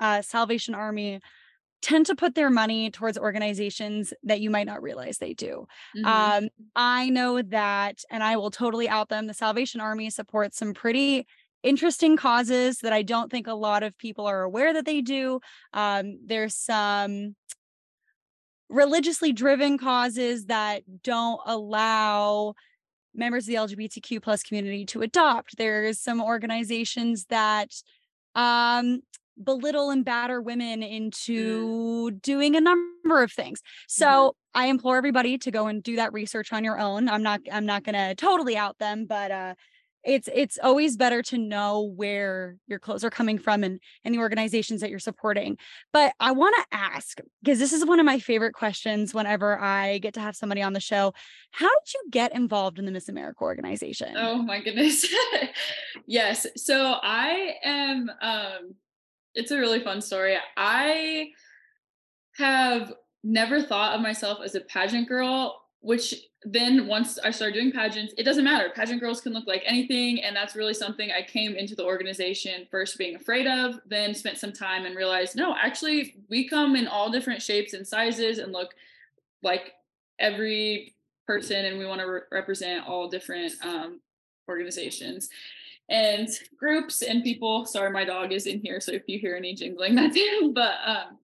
uh, 0.00 0.22
Salvation 0.22 0.74
Army 0.74 1.20
tend 1.82 2.06
to 2.06 2.14
put 2.14 2.34
their 2.34 2.48
money 2.48 2.90
towards 2.90 3.18
organizations 3.18 4.14
that 4.22 4.40
you 4.40 4.50
might 4.50 4.66
not 4.66 4.82
realize 4.82 5.18
they 5.18 5.34
do. 5.34 5.66
Mm-hmm. 5.96 6.06
Um, 6.06 6.48
I 6.76 7.10
know 7.10 7.42
that, 7.42 7.98
and 8.10 8.22
I 8.22 8.36
will 8.36 8.52
totally 8.52 8.88
out 8.88 9.08
them. 9.08 9.26
The 9.26 9.34
Salvation 9.34 9.80
Army 9.80 10.08
supports 10.08 10.58
some 10.58 10.74
pretty 10.74 11.26
interesting 11.62 12.16
causes 12.16 12.78
that 12.78 12.92
I 12.92 13.02
don't 13.02 13.30
think 13.30 13.46
a 13.46 13.54
lot 13.54 13.82
of 13.82 13.96
people 13.98 14.26
are 14.26 14.42
aware 14.42 14.72
that 14.74 14.84
they 14.84 15.00
do. 15.00 15.40
Um, 15.72 16.18
there's 16.24 16.54
some 16.54 17.36
religiously 18.68 19.32
driven 19.32 19.78
causes 19.78 20.46
that 20.46 20.82
don't 21.02 21.40
allow 21.46 22.54
members 23.14 23.44
of 23.44 23.48
the 23.48 23.54
LGBTQ 23.54 24.22
plus 24.22 24.42
community 24.42 24.86
to 24.86 25.02
adopt. 25.02 25.56
There's 25.56 26.00
some 26.00 26.22
organizations 26.22 27.26
that 27.26 27.70
um, 28.34 29.00
belittle 29.42 29.90
and 29.90 30.04
batter 30.04 30.40
women 30.40 30.80
mm. 30.80 30.90
into 30.90 32.10
mm. 32.10 32.22
doing 32.22 32.56
a 32.56 32.60
number 32.60 33.22
of 33.22 33.32
things. 33.32 33.60
So 33.88 34.06
mm-hmm. 34.06 34.60
I 34.60 34.66
implore 34.66 34.96
everybody 34.96 35.38
to 35.38 35.50
go 35.50 35.66
and 35.66 35.82
do 35.82 35.96
that 35.96 36.12
research 36.12 36.52
on 36.52 36.64
your 36.64 36.78
own. 36.78 37.08
I'm 37.08 37.22
not 37.22 37.40
I'm 37.50 37.66
not 37.66 37.84
going 37.84 37.94
to 37.94 38.14
totally 38.14 38.56
out 38.56 38.78
them, 38.78 39.06
but 39.06 39.30
uh 39.30 39.54
it's 40.04 40.28
it's 40.34 40.58
always 40.62 40.96
better 40.96 41.22
to 41.22 41.38
know 41.38 41.82
where 41.82 42.56
your 42.66 42.78
clothes 42.78 43.04
are 43.04 43.10
coming 43.10 43.38
from 43.38 43.64
and 43.64 43.80
and 44.04 44.14
the 44.14 44.18
organizations 44.18 44.80
that 44.80 44.90
you're 44.90 44.98
supporting. 44.98 45.56
But 45.92 46.14
i 46.20 46.32
want 46.32 46.54
to 46.56 46.76
ask 46.76 47.20
because 47.42 47.58
this 47.58 47.72
is 47.72 47.84
one 47.84 48.00
of 48.00 48.06
my 48.06 48.18
favorite 48.18 48.54
questions 48.54 49.14
whenever 49.14 49.58
i 49.58 49.98
get 49.98 50.14
to 50.14 50.20
have 50.20 50.36
somebody 50.36 50.62
on 50.62 50.72
the 50.72 50.80
show 50.80 51.12
how 51.50 51.68
did 51.68 51.94
you 51.94 52.10
get 52.10 52.34
involved 52.34 52.78
in 52.78 52.84
the 52.84 52.92
miss 52.92 53.08
america 53.08 53.42
organization? 53.42 54.14
Oh 54.16 54.36
my 54.36 54.60
goodness. 54.60 55.06
Yes 56.06 56.46
so 56.56 56.96
i 57.02 57.54
am 57.64 58.10
um 58.20 58.74
it's 59.34 59.50
a 59.50 59.58
really 59.58 59.80
fun 59.80 60.00
story. 60.00 60.36
I 60.56 61.30
have 62.36 62.92
never 63.24 63.62
thought 63.62 63.94
of 63.94 64.00
myself 64.00 64.38
as 64.44 64.54
a 64.54 64.60
pageant 64.60 65.08
girl 65.08 65.61
which 65.82 66.14
then 66.44 66.86
once 66.86 67.18
I 67.18 67.30
started 67.30 67.54
doing 67.54 67.72
pageants, 67.72 68.14
it 68.16 68.22
doesn't 68.22 68.44
matter. 68.44 68.70
Pageant 68.74 69.00
girls 69.00 69.20
can 69.20 69.32
look 69.32 69.46
like 69.46 69.62
anything. 69.64 70.22
And 70.22 70.34
that's 70.34 70.56
really 70.56 70.74
something 70.74 71.10
I 71.10 71.22
came 71.22 71.54
into 71.54 71.74
the 71.74 71.84
organization 71.84 72.66
first 72.70 72.98
being 72.98 73.16
afraid 73.16 73.46
of, 73.46 73.80
then 73.86 74.14
spent 74.14 74.38
some 74.38 74.52
time 74.52 74.86
and 74.86 74.96
realized 74.96 75.36
no, 75.36 75.54
actually, 75.56 76.16
we 76.28 76.48
come 76.48 76.74
in 76.74 76.88
all 76.88 77.10
different 77.10 77.42
shapes 77.42 77.74
and 77.74 77.86
sizes 77.86 78.38
and 78.38 78.52
look 78.52 78.74
like 79.42 79.74
every 80.18 80.94
person. 81.26 81.64
And 81.64 81.78
we 81.78 81.86
want 81.86 82.00
to 82.00 82.06
re- 82.06 82.20
represent 82.30 82.88
all 82.88 83.08
different 83.08 83.52
um, 83.64 84.00
organizations 84.48 85.30
and 85.88 86.28
groups 86.56 87.02
and 87.02 87.24
people. 87.24 87.66
Sorry, 87.66 87.90
my 87.90 88.04
dog 88.04 88.32
is 88.32 88.46
in 88.46 88.60
here. 88.60 88.80
So 88.80 88.92
if 88.92 89.02
you 89.08 89.18
hear 89.18 89.36
any 89.36 89.54
jingling, 89.54 89.94
that's 89.96 90.16
him. 90.16 90.54
But, 90.54 90.74
um, 90.84 91.18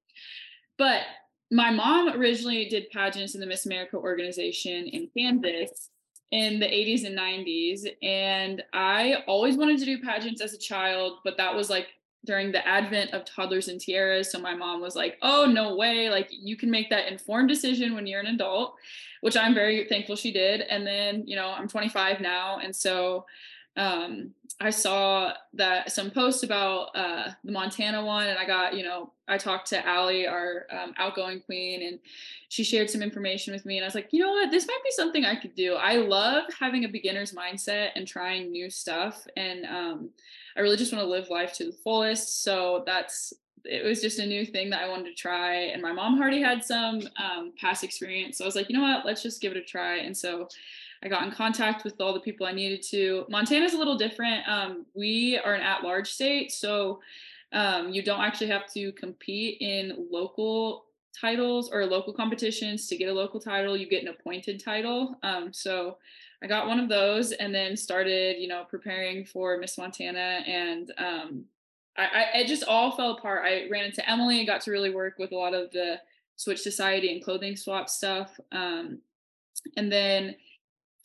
but 0.77 1.03
my 1.50 1.70
mom 1.70 2.11
originally 2.11 2.68
did 2.68 2.90
pageants 2.90 3.34
in 3.34 3.40
the 3.40 3.46
Miss 3.46 3.66
America 3.66 3.96
organization 3.96 4.87
in 4.87 5.08
Kansas 5.16 5.90
in 6.30 6.58
the 6.61 6.66
80s 6.66 7.06
and 7.06 7.16
90s. 7.16 7.87
And 8.02 8.62
I 8.72 9.24
always 9.26 9.56
wanted 9.56 9.78
to 9.78 9.84
do 9.87 10.02
pageants 10.02 10.42
as 10.42 10.52
a 10.52 10.58
child, 10.58 11.18
but 11.24 11.37
that 11.38 11.54
was 11.54 11.70
like 11.70 11.88
during 12.26 12.52
the 12.52 12.66
advent 12.66 13.12
of 13.12 13.24
toddlers 13.24 13.68
and 13.68 13.80
tiaras. 13.80 14.30
So 14.30 14.38
my 14.38 14.54
mom 14.54 14.80
was 14.80 14.94
like, 14.94 15.16
oh, 15.22 15.46
no 15.46 15.76
way. 15.76 16.11
Like 16.11 16.28
you 16.30 16.56
can 16.56 16.70
make 16.70 16.90
that 16.90 17.11
informed 17.11 17.48
decision 17.48 17.94
when 17.94 18.06
you're 18.06 18.20
an 18.20 18.26
adult, 18.26 18.74
which 19.22 19.37
I'm 19.37 19.54
very 19.54 19.87
thankful 19.88 20.16
she 20.16 20.32
did. 20.32 20.61
And 20.62 20.87
then, 20.87 21.24
you 21.26 21.37
know, 21.37 21.48
I'm 21.48 21.68
25 21.68 22.20
now. 22.20 22.58
And 22.58 22.74
so 22.76 23.24
um, 23.79 24.35
I 24.61 24.71
saw 24.71 25.35
that 25.55 25.93
some 25.93 26.11
posts 26.11 26.43
about 26.43 26.88
uh, 26.97 27.31
the 27.45 27.53
Montana 27.53 28.05
one, 28.05 28.27
and 28.27 28.38
I 28.38 28.45
got, 28.45 28.77
you 28.77 28.83
know, 28.83 29.12
I 29.29 29.38
talked 29.38 29.69
to 29.69 29.87
Allie, 29.87 30.27
our 30.27 30.67
um, 30.71 30.95
outgoing 30.97 31.41
queen, 31.41 31.87
and 31.87 32.01
she 32.49 32.64
shared 32.64 32.91
some 32.91 33.03
information 33.03 33.55
with 33.55 33.64
me. 33.64 33.77
And 33.77 33.85
I 33.85 33.87
was 33.87 33.95
like, 33.95 34.09
you 34.11 34.21
know 34.21 34.31
what, 34.31 34.51
this 34.51 34.67
might 34.67 34.81
be 34.83 34.91
something 34.91 35.25
I 35.25 35.37
could 35.37 35.55
do. 35.55 35.75
I 35.75 35.97
love 35.97 36.45
having 36.59 36.85
a 36.85 36.88
beginner's 36.88 37.33
mindset 37.33 37.91
and 37.95 38.07
trying 38.07 38.51
new 38.51 38.69
stuff. 38.69 39.27
And 39.37 39.64
um, 39.64 40.11
I 40.57 40.61
really 40.61 40.77
just 40.77 40.93
want 40.93 41.05
to 41.05 41.11
live 41.11 41.31
life 41.31 41.53
to 41.55 41.67
the 41.67 41.73
fullest. 41.73 42.43
So 42.43 42.83
that's 42.85 43.33
it 43.64 43.85
was 43.85 44.01
just 44.01 44.19
a 44.19 44.27
new 44.27 44.47
thing 44.47 44.71
that 44.71 44.83
I 44.83 44.88
wanted 44.88 45.07
to 45.11 45.14
try. 45.14 45.55
And 45.55 45.83
my 45.83 45.93
mom 45.93 46.21
already 46.21 46.41
had 46.41 46.64
some 46.64 47.03
um, 47.17 47.53
past 47.61 47.85
experience. 47.85 48.38
So 48.38 48.45
I 48.45 48.47
was 48.47 48.57
like, 48.57 48.69
you 48.71 48.77
know 48.77 48.83
what, 48.83 49.05
let's 49.05 49.23
just 49.23 49.41
give 49.41 49.53
it 49.53 49.59
a 49.59 49.62
try. 49.62 49.99
And 49.99 50.17
so 50.17 50.49
I 51.02 51.08
got 51.08 51.24
in 51.24 51.30
contact 51.30 51.84
with 51.84 52.00
all 52.00 52.12
the 52.12 52.20
people 52.20 52.46
I 52.46 52.52
needed 52.52 52.82
to. 52.90 53.24
Montana's 53.28 53.74
a 53.74 53.78
little 53.78 53.96
different. 53.96 54.48
Um, 54.48 54.87
we 54.94 55.38
are 55.44 55.54
an 55.54 55.62
at 55.62 55.82
large 55.82 56.11
state. 56.11 56.52
So 56.52 57.00
um, 57.52 57.90
you 57.90 58.02
don't 58.02 58.20
actually 58.20 58.48
have 58.48 58.70
to 58.74 58.92
compete 58.92 59.58
in 59.61 60.08
local 60.11 60.87
titles 61.18 61.70
or 61.72 61.87
local 61.87 62.12
competitions 62.12 62.87
to 62.88 62.96
get 62.96 63.08
a 63.08 63.12
local 63.12 63.40
title. 63.40 63.76
You 63.76 63.88
get 63.88 64.02
an 64.02 64.08
appointed 64.08 64.62
title. 64.62 65.16
Um, 65.22 65.52
so 65.52 65.98
I 66.42 66.46
got 66.46 66.68
one 66.68 66.78
of 66.78 66.88
those 66.88 67.32
and 67.32 67.54
then 67.54 67.76
started, 67.76 68.37
you 68.38 68.48
know, 68.48 68.64
preparing 68.68 69.24
for 69.24 69.56
Miss 69.58 69.78
Montana 69.78 70.42
and 70.46 70.92
um, 70.98 71.44
I, 71.96 72.04
I, 72.04 72.38
it 72.38 72.46
just 72.46 72.64
all 72.64 72.92
fell 72.92 73.12
apart. 73.12 73.42
I 73.44 73.68
ran 73.68 73.84
into 73.84 74.08
Emily 74.08 74.38
and 74.38 74.46
got 74.46 74.61
to 74.62 74.70
really 74.70 74.94
work 74.94 75.18
with 75.18 75.32
a 75.32 75.37
lot 75.37 75.52
of 75.52 75.70
the 75.72 75.96
Switch 76.37 76.61
Society 76.61 77.12
and 77.12 77.22
clothing 77.22 77.56
swap 77.56 77.88
stuff. 77.88 78.38
Um, 78.52 79.00
and 79.76 79.90
then 79.90 80.37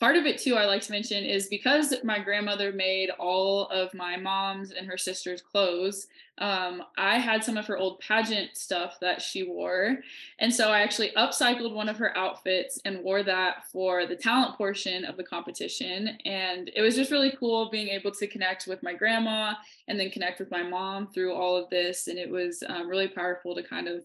part 0.00 0.16
of 0.16 0.26
it 0.26 0.38
too 0.38 0.56
i 0.56 0.64
like 0.64 0.82
to 0.82 0.92
mention 0.92 1.24
is 1.24 1.46
because 1.46 1.94
my 2.04 2.18
grandmother 2.18 2.72
made 2.72 3.10
all 3.18 3.66
of 3.68 3.92
my 3.94 4.16
mom's 4.16 4.72
and 4.72 4.86
her 4.86 4.98
sister's 4.98 5.42
clothes 5.42 6.06
um, 6.38 6.82
i 6.98 7.18
had 7.18 7.44
some 7.44 7.56
of 7.56 7.66
her 7.66 7.76
old 7.76 8.00
pageant 8.00 8.56
stuff 8.56 8.98
that 9.00 9.22
she 9.22 9.44
wore. 9.44 9.98
And 10.38 10.52
so 10.52 10.70
i 10.70 10.80
actually 10.80 11.10
upcycled 11.16 11.74
one 11.74 11.88
of 11.88 11.96
her 11.98 12.16
outfits 12.16 12.80
and 12.84 13.02
wore 13.02 13.22
that 13.22 13.66
for 13.70 14.06
the 14.06 14.16
talent 14.16 14.56
portion 14.56 15.04
of 15.04 15.16
the 15.16 15.24
competition. 15.24 16.18
And 16.24 16.70
it 16.74 16.82
was 16.82 16.96
just 16.96 17.10
really 17.10 17.34
cool 17.38 17.70
being 17.70 17.88
able 17.88 18.10
to 18.12 18.26
connect 18.26 18.66
with 18.66 18.82
my 18.82 18.94
grandma 18.94 19.54
and 19.88 19.98
then 19.98 20.10
connect 20.10 20.40
with 20.40 20.50
my 20.50 20.62
mom 20.62 21.08
through 21.08 21.34
all 21.34 21.56
of 21.56 21.70
this. 21.70 22.08
And 22.08 22.18
it 22.18 22.30
was 22.30 22.62
um, 22.68 22.88
really 22.88 23.08
powerful 23.08 23.54
to 23.54 23.62
kind 23.62 23.88
of 23.88 24.02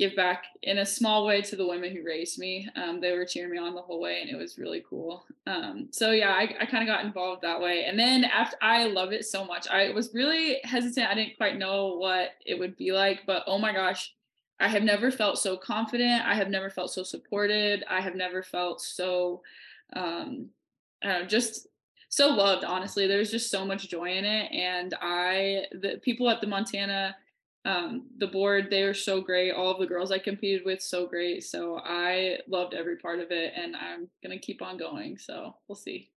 give 0.00 0.16
back 0.16 0.44
in 0.62 0.78
a 0.78 0.86
small 0.86 1.26
way 1.26 1.42
to 1.42 1.56
the 1.56 1.66
women 1.66 1.94
who 1.94 2.02
raised 2.02 2.38
me. 2.38 2.66
Um, 2.74 3.00
they 3.00 3.12
were 3.12 3.26
cheering 3.26 3.50
me 3.52 3.58
on 3.58 3.74
the 3.74 3.82
whole 3.82 4.00
way, 4.00 4.22
and 4.22 4.30
it 4.30 4.36
was 4.36 4.58
really 4.58 4.82
cool. 4.88 5.26
Um, 5.46 5.88
so 5.90 6.10
yeah, 6.10 6.30
I, 6.30 6.54
I 6.58 6.64
kind 6.64 6.82
of 6.82 6.86
got 6.86 7.04
involved 7.04 7.42
that 7.42 7.60
way. 7.60 7.84
And 7.84 7.98
then 7.98 8.24
after 8.24 8.56
I 8.62 8.86
love 8.86 9.12
it 9.12 9.26
so 9.26 9.44
much, 9.44 9.68
I 9.68 9.90
was 9.90 10.14
really 10.14 10.56
hesitant. 10.64 11.06
I 11.06 11.14
didn't 11.14 11.36
quite 11.36 11.58
know 11.58 11.96
what 11.96 12.30
it 12.46 12.58
would 12.58 12.78
be 12.78 12.92
like, 12.92 13.20
but 13.26 13.44
oh 13.46 13.58
my 13.58 13.74
gosh, 13.74 14.14
I 14.58 14.68
have 14.68 14.82
never 14.82 15.10
felt 15.10 15.38
so 15.38 15.58
confident. 15.58 16.24
I 16.24 16.34
have 16.34 16.48
never 16.48 16.70
felt 16.70 16.90
so 16.90 17.02
supported. 17.02 17.84
I 17.88 18.00
have 18.00 18.14
never 18.14 18.42
felt 18.42 18.80
so 18.80 19.42
um, 19.94 20.48
know, 21.04 21.24
just 21.26 21.68
so 22.08 22.28
loved. 22.28 22.64
Honestly, 22.64 23.06
there's 23.06 23.30
just 23.30 23.50
so 23.50 23.66
much 23.66 23.88
joy 23.88 24.16
in 24.16 24.24
it, 24.24 24.50
and 24.52 24.94
I 25.00 25.66
the 25.72 26.00
people 26.02 26.28
at 26.30 26.40
the 26.40 26.46
Montana 26.46 27.16
um, 27.64 28.06
the 28.18 28.26
board 28.26 28.68
they 28.70 28.84
were 28.84 28.94
so 28.94 29.20
great. 29.20 29.52
All 29.52 29.70
of 29.70 29.78
the 29.78 29.86
girls 29.86 30.10
i 30.10 30.18
competed 30.18 30.64
with 30.64 30.80
so 30.80 31.06
great. 31.06 31.44
So 31.44 31.80
i 31.84 32.38
loved 32.48 32.74
every 32.74 32.96
part 32.96 33.20
of 33.20 33.30
it 33.30 33.52
and 33.56 33.76
i'm 33.76 34.08
gonna 34.22 34.38
keep 34.38 34.62
on 34.62 34.78
going. 34.78 35.18
So 35.18 35.54
we'll 35.68 35.76
see. 35.76 36.10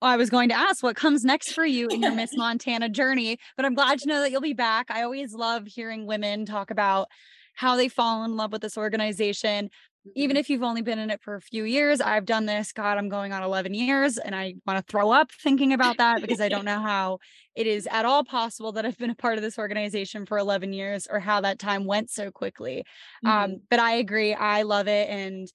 I 0.00 0.16
was 0.16 0.30
going 0.30 0.48
to 0.48 0.56
ask 0.56 0.82
what 0.82 0.96
comes 0.96 1.24
next 1.24 1.52
for 1.52 1.64
you 1.64 1.88
in 1.88 2.02
your 2.02 2.10
Miss 2.10 2.30
Montana 2.36 2.88
journey, 2.88 3.38
but 3.56 3.64
I'm 3.64 3.74
glad 3.74 4.00
to 4.00 4.08
know 4.08 4.20
that 4.20 4.32
you'll 4.32 4.40
be 4.40 4.52
back. 4.52 4.90
I 4.90 5.02
always 5.02 5.32
love 5.32 5.66
hearing 5.66 6.06
women 6.06 6.44
talk 6.44 6.72
about 6.72 7.06
how 7.54 7.76
they 7.76 7.88
fall 7.88 8.24
in 8.24 8.36
love 8.36 8.50
with 8.50 8.62
this 8.62 8.76
organization 8.76 9.70
even 10.14 10.34
mm-hmm. 10.34 10.40
if 10.40 10.50
you've 10.50 10.62
only 10.62 10.82
been 10.82 10.98
in 10.98 11.10
it 11.10 11.20
for 11.22 11.34
a 11.34 11.40
few 11.40 11.64
years, 11.64 12.00
I've 12.00 12.24
done 12.24 12.46
this. 12.46 12.72
God, 12.72 12.98
I'm 12.98 13.08
going 13.08 13.32
on 13.32 13.42
11 13.42 13.72
years 13.74 14.18
and 14.18 14.34
I 14.34 14.54
want 14.66 14.84
to 14.84 14.90
throw 14.90 15.12
up 15.12 15.30
thinking 15.30 15.72
about 15.72 15.98
that 15.98 16.20
because 16.20 16.40
I 16.40 16.48
don't 16.48 16.64
know 16.66 16.80
how 16.80 17.18
it 17.54 17.66
is 17.66 17.86
at 17.90 18.04
all 18.04 18.24
possible 18.24 18.72
that 18.72 18.84
I've 18.84 18.98
been 18.98 19.10
a 19.10 19.14
part 19.14 19.38
of 19.38 19.42
this 19.42 19.58
organization 19.58 20.26
for 20.26 20.38
11 20.38 20.72
years 20.72 21.06
or 21.08 21.20
how 21.20 21.40
that 21.42 21.58
time 21.58 21.84
went 21.84 22.10
so 22.10 22.30
quickly. 22.30 22.84
Um, 23.24 23.30
mm-hmm. 23.30 23.52
Um, 23.52 23.60
but 23.70 23.78
I 23.78 23.92
agree. 23.92 24.34
I 24.34 24.62
love 24.62 24.88
it. 24.88 25.08
And, 25.08 25.46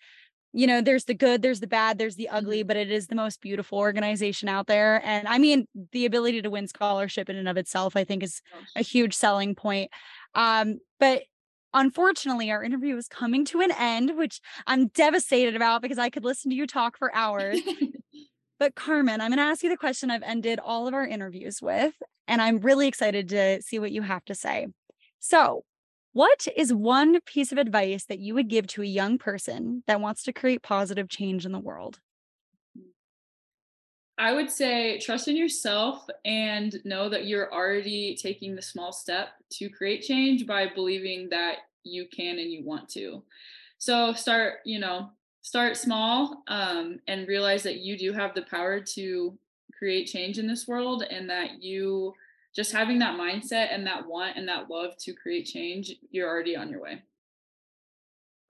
you 0.54 0.66
know, 0.66 0.82
there's 0.82 1.06
the 1.06 1.14
good, 1.14 1.42
there's 1.42 1.60
the 1.60 1.68
bad, 1.68 1.98
there's 1.98 2.16
the 2.16 2.30
ugly, 2.30 2.60
mm-hmm. 2.60 2.68
but 2.68 2.78
it 2.78 2.90
is 2.90 3.08
the 3.08 3.16
most 3.16 3.42
beautiful 3.42 3.80
organization 3.80 4.48
out 4.48 4.68
there. 4.68 5.02
And 5.04 5.28
I 5.28 5.40
mean, 5.40 5.68
the 5.92 6.06
ability 6.06 6.42
to 6.44 6.50
win 6.50 6.68
scholarship 6.68 7.30
in 7.30 7.36
and 7.36 7.50
of 7.50 7.58
itself, 7.58 7.98
I 7.98 8.06
think, 8.06 8.24
is 8.24 8.42
a 8.78 8.82
huge 8.82 9.14
selling 9.14 9.56
point. 9.56 9.92
Um, 10.36 10.80
but 11.00 11.24
unfortunately, 11.78 12.52
our 12.52 12.64
interview 12.64 12.98
is 12.98 13.08
coming 13.08 13.46
to 13.46 13.62
an 13.62 13.72
end, 13.72 14.18
which 14.18 14.42
I'm 14.66 14.88
devastated 14.88 15.56
about 15.56 15.82
because 15.82 16.00
I 16.00 16.10
could 16.10 16.26
listen 16.26 16.50
to 16.50 16.58
you 16.58 16.68
talk 16.68 16.98
for 16.98 17.14
hours. 17.16 17.60
but 18.60 18.76
Carmen, 18.76 19.22
I'm 19.22 19.30
going 19.30 19.38
to 19.38 19.44
ask 19.44 19.64
you 19.64 19.70
the 19.70 19.78
question 19.78 20.10
I've 20.10 20.24
ended 20.24 20.60
all 20.60 20.88
of 20.88 20.94
our 20.94 21.06
interviews 21.06 21.62
with, 21.62 21.94
and 22.28 22.42
I'm 22.42 22.60
really 22.60 22.88
excited 22.88 23.30
to 23.30 23.62
see 23.62 23.80
what 23.80 23.92
you 23.92 24.02
have 24.02 24.26
to 24.26 24.36
say. 24.36 24.68
So, 25.20 25.64
what 26.14 26.48
is 26.56 26.74
one 26.74 27.22
piece 27.22 27.52
of 27.52 27.60
advice 27.60 28.06
that 28.06 28.20
you 28.20 28.34
would 28.34 28.48
give 28.48 28.66
to 28.68 28.82
a 28.82 28.86
young 28.86 29.20
person 29.20 29.84
that 29.86 30.02
wants 30.02 30.24
to 30.24 30.34
create 30.34 30.64
positive 30.64 31.10
change 31.10 31.46
in 31.46 31.52
the 31.52 31.60
world? 31.60 32.00
I 34.20 34.34
would 34.34 34.50
say 34.50 34.98
trust 34.98 35.28
in 35.28 35.36
yourself 35.36 36.08
and 36.26 36.76
know 36.84 37.08
that 37.08 37.28
you're 37.28 37.54
already 37.54 38.18
taking 38.20 38.56
the 38.56 38.64
small 38.64 38.92
step 38.92 39.30
to 39.52 39.70
create 39.70 40.02
change 40.02 40.48
by 40.48 40.68
believing 40.74 41.30
that 41.30 41.58
you 41.88 42.08
can 42.14 42.40
and 42.40 42.52
you 42.52 42.64
want 42.64 42.90
to. 42.90 43.24
So 43.78 44.14
start, 44.14 44.60
you 44.66 44.80
know, 44.80 45.10
start 45.42 45.78
small 45.78 46.44
um, 46.48 47.00
and 47.08 47.28
realize 47.28 47.64
that 47.64 47.80
you 47.80 47.98
do 47.98 48.12
have 48.14 48.34
the 48.34 48.42
power 48.44 48.82
to 48.82 49.38
create 49.78 50.08
change 50.08 50.40
in 50.40 50.48
this 50.48 50.68
world 50.68 51.04
and 51.10 51.30
that 51.30 51.62
you 51.62 52.14
just 52.56 52.72
having 52.72 53.00
that 53.00 53.20
mindset 53.20 53.68
and 53.72 53.86
that 53.86 54.08
want 54.08 54.36
and 54.36 54.48
that 54.48 54.70
love 54.70 54.98
to 54.98 55.14
create 55.14 55.46
change, 55.46 55.94
you're 56.10 56.28
already 56.28 56.56
on 56.56 56.70
your 56.70 56.82
way. 56.82 57.04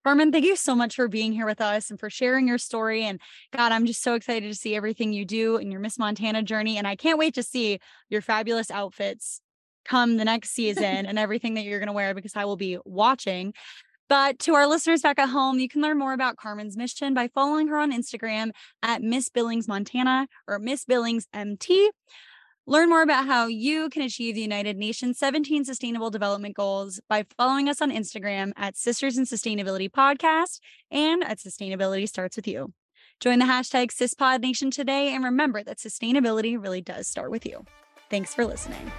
Carmen, 0.06 0.32
thank 0.32 0.45
you 0.45 0.56
so 0.56 0.73
much 0.73 0.95
for 0.95 1.10
being 1.10 1.34
here 1.34 1.45
with 1.45 1.60
us 1.60 1.89
and 1.89 2.00
for 2.00 2.10
sharing 2.10 2.47
your 2.47 2.58
story. 2.58 3.04
And 3.04 3.19
God, 3.52 3.73
I'm 3.73 3.86
just 3.86 4.02
so 4.02 4.13
excited 4.13 4.47
to 4.47 4.56
see 4.56 4.73
everything 4.73 5.12
you 5.12 5.26
do 5.26 5.58
in 5.58 5.69
your 5.69 5.82
Miss 5.82 6.00
Montana 6.00 6.41
journey. 6.43 6.78
And 6.78 6.88
I 6.88 6.95
can't 6.95 7.19
wait 7.19 7.34
to 7.34 7.43
see 7.43 7.80
your 8.08 8.21
fabulous 8.21 8.71
outfits 8.71 9.41
come 9.88 10.17
the 10.17 10.26
next 10.26 10.52
season 10.52 11.06
and 11.06 11.17
everything 11.17 11.54
that 11.56 11.63
you're 11.63 11.80
going 11.80 11.88
to 11.88 11.93
wear 11.93 12.13
because 12.13 12.36
I 12.36 12.45
will 12.45 12.58
be 12.58 12.78
watching. 12.86 13.54
But 14.10 14.39
to 14.39 14.56
our 14.56 14.67
listeners 14.67 15.02
back 15.02 15.19
at 15.19 15.30
home, 15.30 15.60
you 15.60 15.67
can 15.67 15.82
learn 15.82 15.97
more 15.97 16.13
about 16.13 16.38
Carmen's 16.38 16.78
mission 16.78 17.13
by 17.13 17.28
following 17.28 17.67
her 17.67 17.78
on 17.78 17.91
Instagram 17.91 18.52
at 18.82 19.02
Miss 19.02 19.30
Billings 19.30 19.67
Montana 19.67 20.28
or 20.47 20.60
Miss 20.60 20.86
Billings 20.86 21.28
MT. 21.34 21.91
Learn 22.69 22.89
more 22.89 23.02
about 23.02 23.26
how 23.26 23.47
you 23.47 23.89
can 23.89 24.02
achieve 24.02 24.36
the 24.36 24.41
United 24.41 24.78
Nations 24.78 25.17
17 25.17 25.63
Sustainable 25.63 26.10
Development 26.10 26.54
Goals 26.54 27.00
by 27.08 27.26
following 27.38 27.69
us 27.69 27.82
on 27.82 27.91
Instagram 27.91 28.52
at 28.58 28.76
Sisters 28.76 29.17
in 29.17 29.23
Sustainability 29.23 29.89
Podcast 29.89 30.60
and 30.91 31.23
at 31.23 31.39
Sustainability 31.39 32.08
Starts 32.08 32.36
With 32.36 32.47
You. 32.47 32.73
Join 33.21 33.39
the 33.39 33.45
hashtag 33.45 33.91
CISPOD 33.91 34.41
Nation 34.41 34.69
today 34.69 35.13
and 35.13 35.23
remember 35.23 35.63
that 35.63 35.80
sustainability 35.80 36.62
really 36.62 36.82
does 36.82 37.08
start 37.08 37.32
with 37.32 37.45
you. 37.45 37.65
Thanks 38.10 38.34
for 38.34 38.45
listening. 38.45 38.91